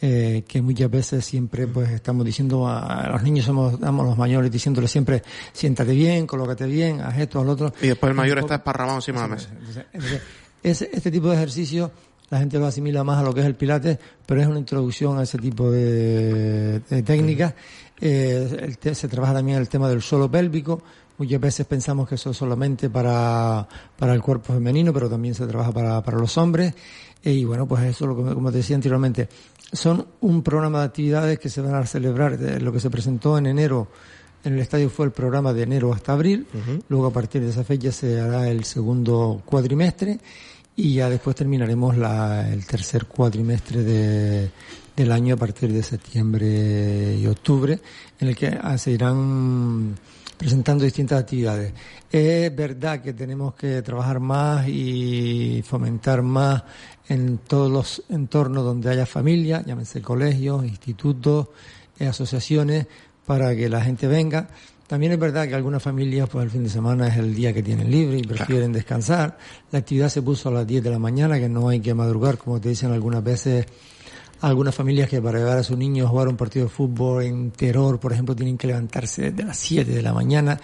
[0.00, 4.50] eh, que muchas veces siempre pues estamos diciendo a, los niños somos damos los mayores
[4.50, 7.72] diciéndoles siempre siéntate bien, colócate bien, haz esto, al otro.
[7.80, 9.50] Y después el mayor está esparramado encima de la mesa.
[10.62, 11.90] este tipo de ejercicio
[12.32, 15.18] la gente lo asimila más a lo que es el pilates, pero es una introducción
[15.18, 17.52] a ese tipo de, técnicas.
[18.00, 20.82] Eh, se trabaja también el tema del suelo pélvico.
[21.18, 23.68] Muchas veces pensamos que eso es solamente para,
[23.98, 26.72] para el cuerpo femenino, pero también se trabaja para, para los hombres.
[27.22, 29.28] y bueno, pues eso, lo como te decía anteriormente,
[29.70, 32.40] son un programa de actividades que se van a celebrar.
[32.62, 33.88] Lo que se presentó en enero
[34.42, 36.46] en el estadio fue el programa de enero hasta abril.
[36.88, 40.18] Luego, a partir de esa fecha, se hará el segundo cuatrimestre
[40.76, 44.50] y ya después terminaremos la, el tercer cuatrimestre de,
[44.96, 47.78] del año a partir de septiembre y octubre,
[48.18, 49.94] en el que ah, se irán
[50.36, 51.72] presentando distintas actividades.
[52.10, 56.64] Es verdad que tenemos que trabajar más y fomentar más
[57.08, 61.48] en todos los entornos donde haya familia, llámense colegios, institutos,
[61.98, 62.86] eh, asociaciones,
[63.26, 64.48] para que la gente venga.
[64.92, 67.62] También es verdad que algunas familias, pues el fin de semana es el día que
[67.62, 69.38] tienen libre y prefieren descansar.
[69.70, 72.36] La actividad se puso a las 10 de la mañana, que no hay que madrugar,
[72.36, 73.64] como te dicen algunas veces
[74.42, 77.52] algunas familias que para llevar a su niño a jugar un partido de fútbol en
[77.52, 80.60] terror, por ejemplo, tienen que levantarse desde las 7 de la mañana.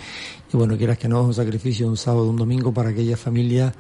[0.52, 3.72] Y bueno, quieras que no, es un sacrificio un sábado, un domingo para aquellas familias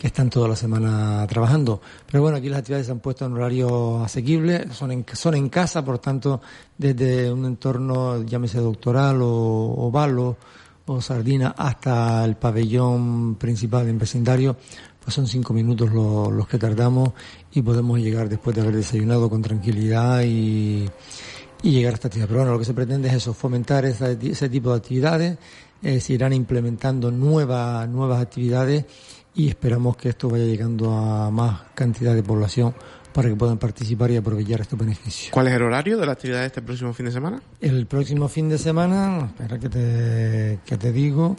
[0.00, 1.78] que están toda la semana trabajando.
[2.06, 5.50] Pero bueno, aquí las actividades se han puesto en horario asequible, son en, son en
[5.50, 6.40] casa, por tanto,
[6.78, 10.38] desde un entorno, llámese doctoral o, o balo
[10.86, 14.56] o sardina, hasta el pabellón principal en vecindario,
[15.04, 17.10] pues son cinco minutos los que tardamos
[17.52, 20.88] y podemos llegar después de haber desayunado con tranquilidad y,
[21.62, 22.26] y llegar a esta actividad.
[22.26, 25.38] Pero bueno, lo que se pretende es eso, fomentar ese tipo de actividades,
[25.82, 28.86] se irán implementando nuevas, nuevas actividades
[29.34, 32.74] y esperamos que esto vaya llegando a más cantidad de población
[33.12, 35.32] para que puedan participar y aprovechar estos beneficios.
[35.32, 37.42] ¿Cuál es el horario de la actividad de este próximo fin de semana?
[37.60, 41.36] El próximo fin de semana, espera que te, que te digo,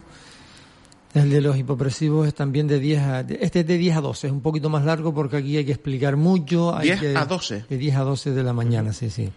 [1.13, 3.19] El de los hipopresivos es también de 10 a...
[3.21, 5.73] Este es de 10 a 12, es un poquito más largo porque aquí hay que
[5.73, 6.75] explicar mucho.
[6.75, 7.65] Hay 10 que, a 12.
[7.69, 9.29] De 10 a 12 de la mañana, sí, sí.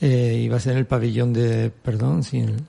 [0.00, 1.70] Eh, y va a ser en el pabellón de...
[1.70, 2.62] Perdón, sí, en el,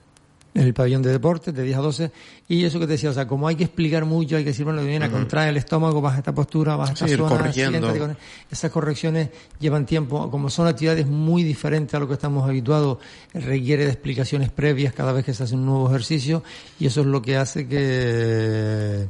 [0.54, 2.12] en el pabellón de deportes de 10 a 12.
[2.48, 4.64] Y eso que te decía, o sea, como hay que explicar mucho, hay que decir,
[4.66, 5.16] bueno, viene a Ujú.
[5.18, 7.28] contrae el estómago, baja esta postura, baja esta Sí, zona,
[7.98, 8.16] con-
[8.50, 10.30] Esas correcciones llevan tiempo.
[10.30, 12.98] Como son actividades muy diferentes a lo que estamos habituados,
[13.32, 16.42] requiere de explicaciones previas cada vez que se hace un nuevo ejercicio
[16.78, 19.06] y eso es lo que hace que,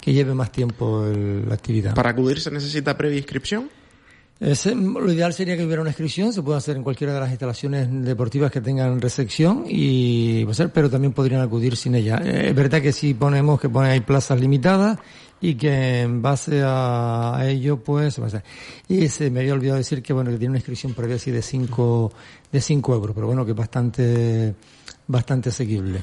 [0.00, 1.94] que lleve más tiempo el- la actividad.
[1.94, 3.70] ¿Para acudir se necesita previa inscripción?
[4.42, 7.30] Ese- lo ideal sería que hubiera una inscripción, se puede hacer en cualquiera de las
[7.30, 12.20] instalaciones deportivas que tengan recepción y pues, pero también podrían acudir sin ella.
[12.24, 14.98] Eh, Es verdad que sí ponemos que pone hay plazas limitadas
[15.40, 18.20] y que en base a, ello pues.
[18.88, 21.40] Y se me había olvidado decir que bueno que tiene una inscripción previa así de
[21.42, 22.12] 5
[22.50, 24.54] de cinco euros, pero bueno que es bastante
[25.06, 26.02] bastante asequible.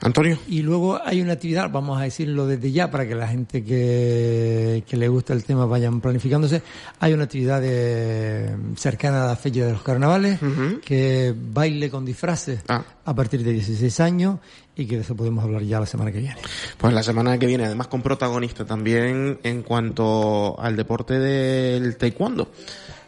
[0.00, 0.38] Antonio.
[0.46, 4.84] Y luego hay una actividad, vamos a decirlo desde ya para que la gente que,
[4.86, 6.62] que le gusta el tema vayan planificándose.
[7.00, 10.38] Hay una actividad de, cercana a la fecha de los carnavales,
[10.84, 12.84] que baile con disfraces Ah.
[13.04, 14.38] a partir de 16 años
[14.76, 16.36] y que de eso podemos hablar ya la semana que viene.
[16.76, 22.50] Pues la semana que viene, además con protagonista también en cuanto al deporte del taekwondo.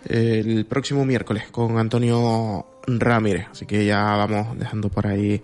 [0.08, 2.66] El próximo miércoles con Antonio
[2.98, 3.46] Ramírez.
[3.52, 5.42] Así que ya vamos dejando por ahí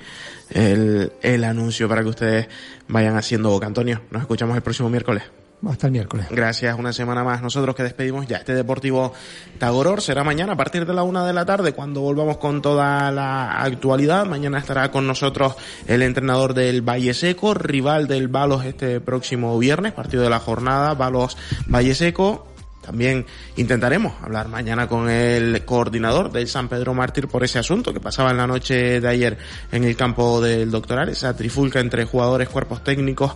[0.51, 2.49] el, el anuncio para que ustedes
[2.88, 3.66] vayan haciendo boca.
[3.66, 5.22] Antonio, nos escuchamos el próximo miércoles.
[5.66, 6.26] Hasta el miércoles.
[6.30, 7.42] Gracias, una semana más.
[7.42, 9.12] Nosotros que despedimos ya este Deportivo
[9.59, 13.11] Tagoror será mañana a partir de la una de la tarde cuando volvamos con toda
[13.11, 14.26] la actualidad.
[14.26, 19.92] Mañana estará con nosotros el entrenador del Valle Seco, rival del Balos este próximo viernes,
[19.92, 21.36] partido de la jornada, Balos
[21.66, 22.56] Valle Seco.
[22.87, 23.26] También
[23.57, 28.30] intentaremos hablar mañana con el coordinador del San Pedro Mártir por ese asunto que pasaba
[28.30, 29.37] en la noche de ayer
[29.72, 33.32] en el campo del doctoral, esa trifulca entre jugadores, cuerpos técnicos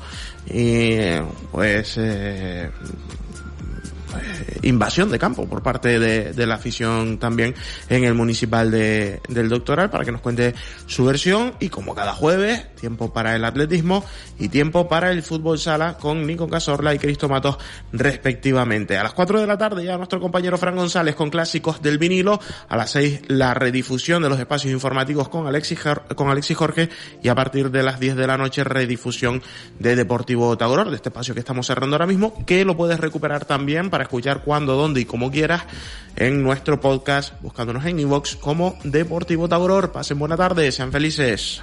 [0.47, 0.99] y
[1.51, 2.71] pues eh,
[4.63, 7.55] invasión de campo por parte de, de la afición también
[7.89, 10.55] en el municipal de, del doctoral para que nos cuente
[10.87, 14.05] su versión y como cada jueves tiempo para el atletismo
[14.39, 17.59] y tiempo para el fútbol sala con Nico Casorla y Cristo Matos
[17.93, 18.97] respectivamente.
[18.97, 22.41] A las 4 de la tarde ya nuestro compañero Fran González con clásicos del vinilo,
[22.69, 25.81] a las 6 la redifusión de los espacios informativos con Alexis,
[26.15, 26.89] con Alexis Jorge
[27.23, 29.43] y a partir de las 10 de la noche redifusión
[29.79, 33.45] de Deportivo Tagoror, de este espacio que estamos cerrando ahora mismo, que lo puedes recuperar
[33.45, 35.63] también escuchar cuando, dónde y como quieras
[36.17, 39.93] en nuestro podcast, buscándonos en iVox como Deportivo Tagoror.
[39.93, 41.63] Pasen buena tarde, sean felices.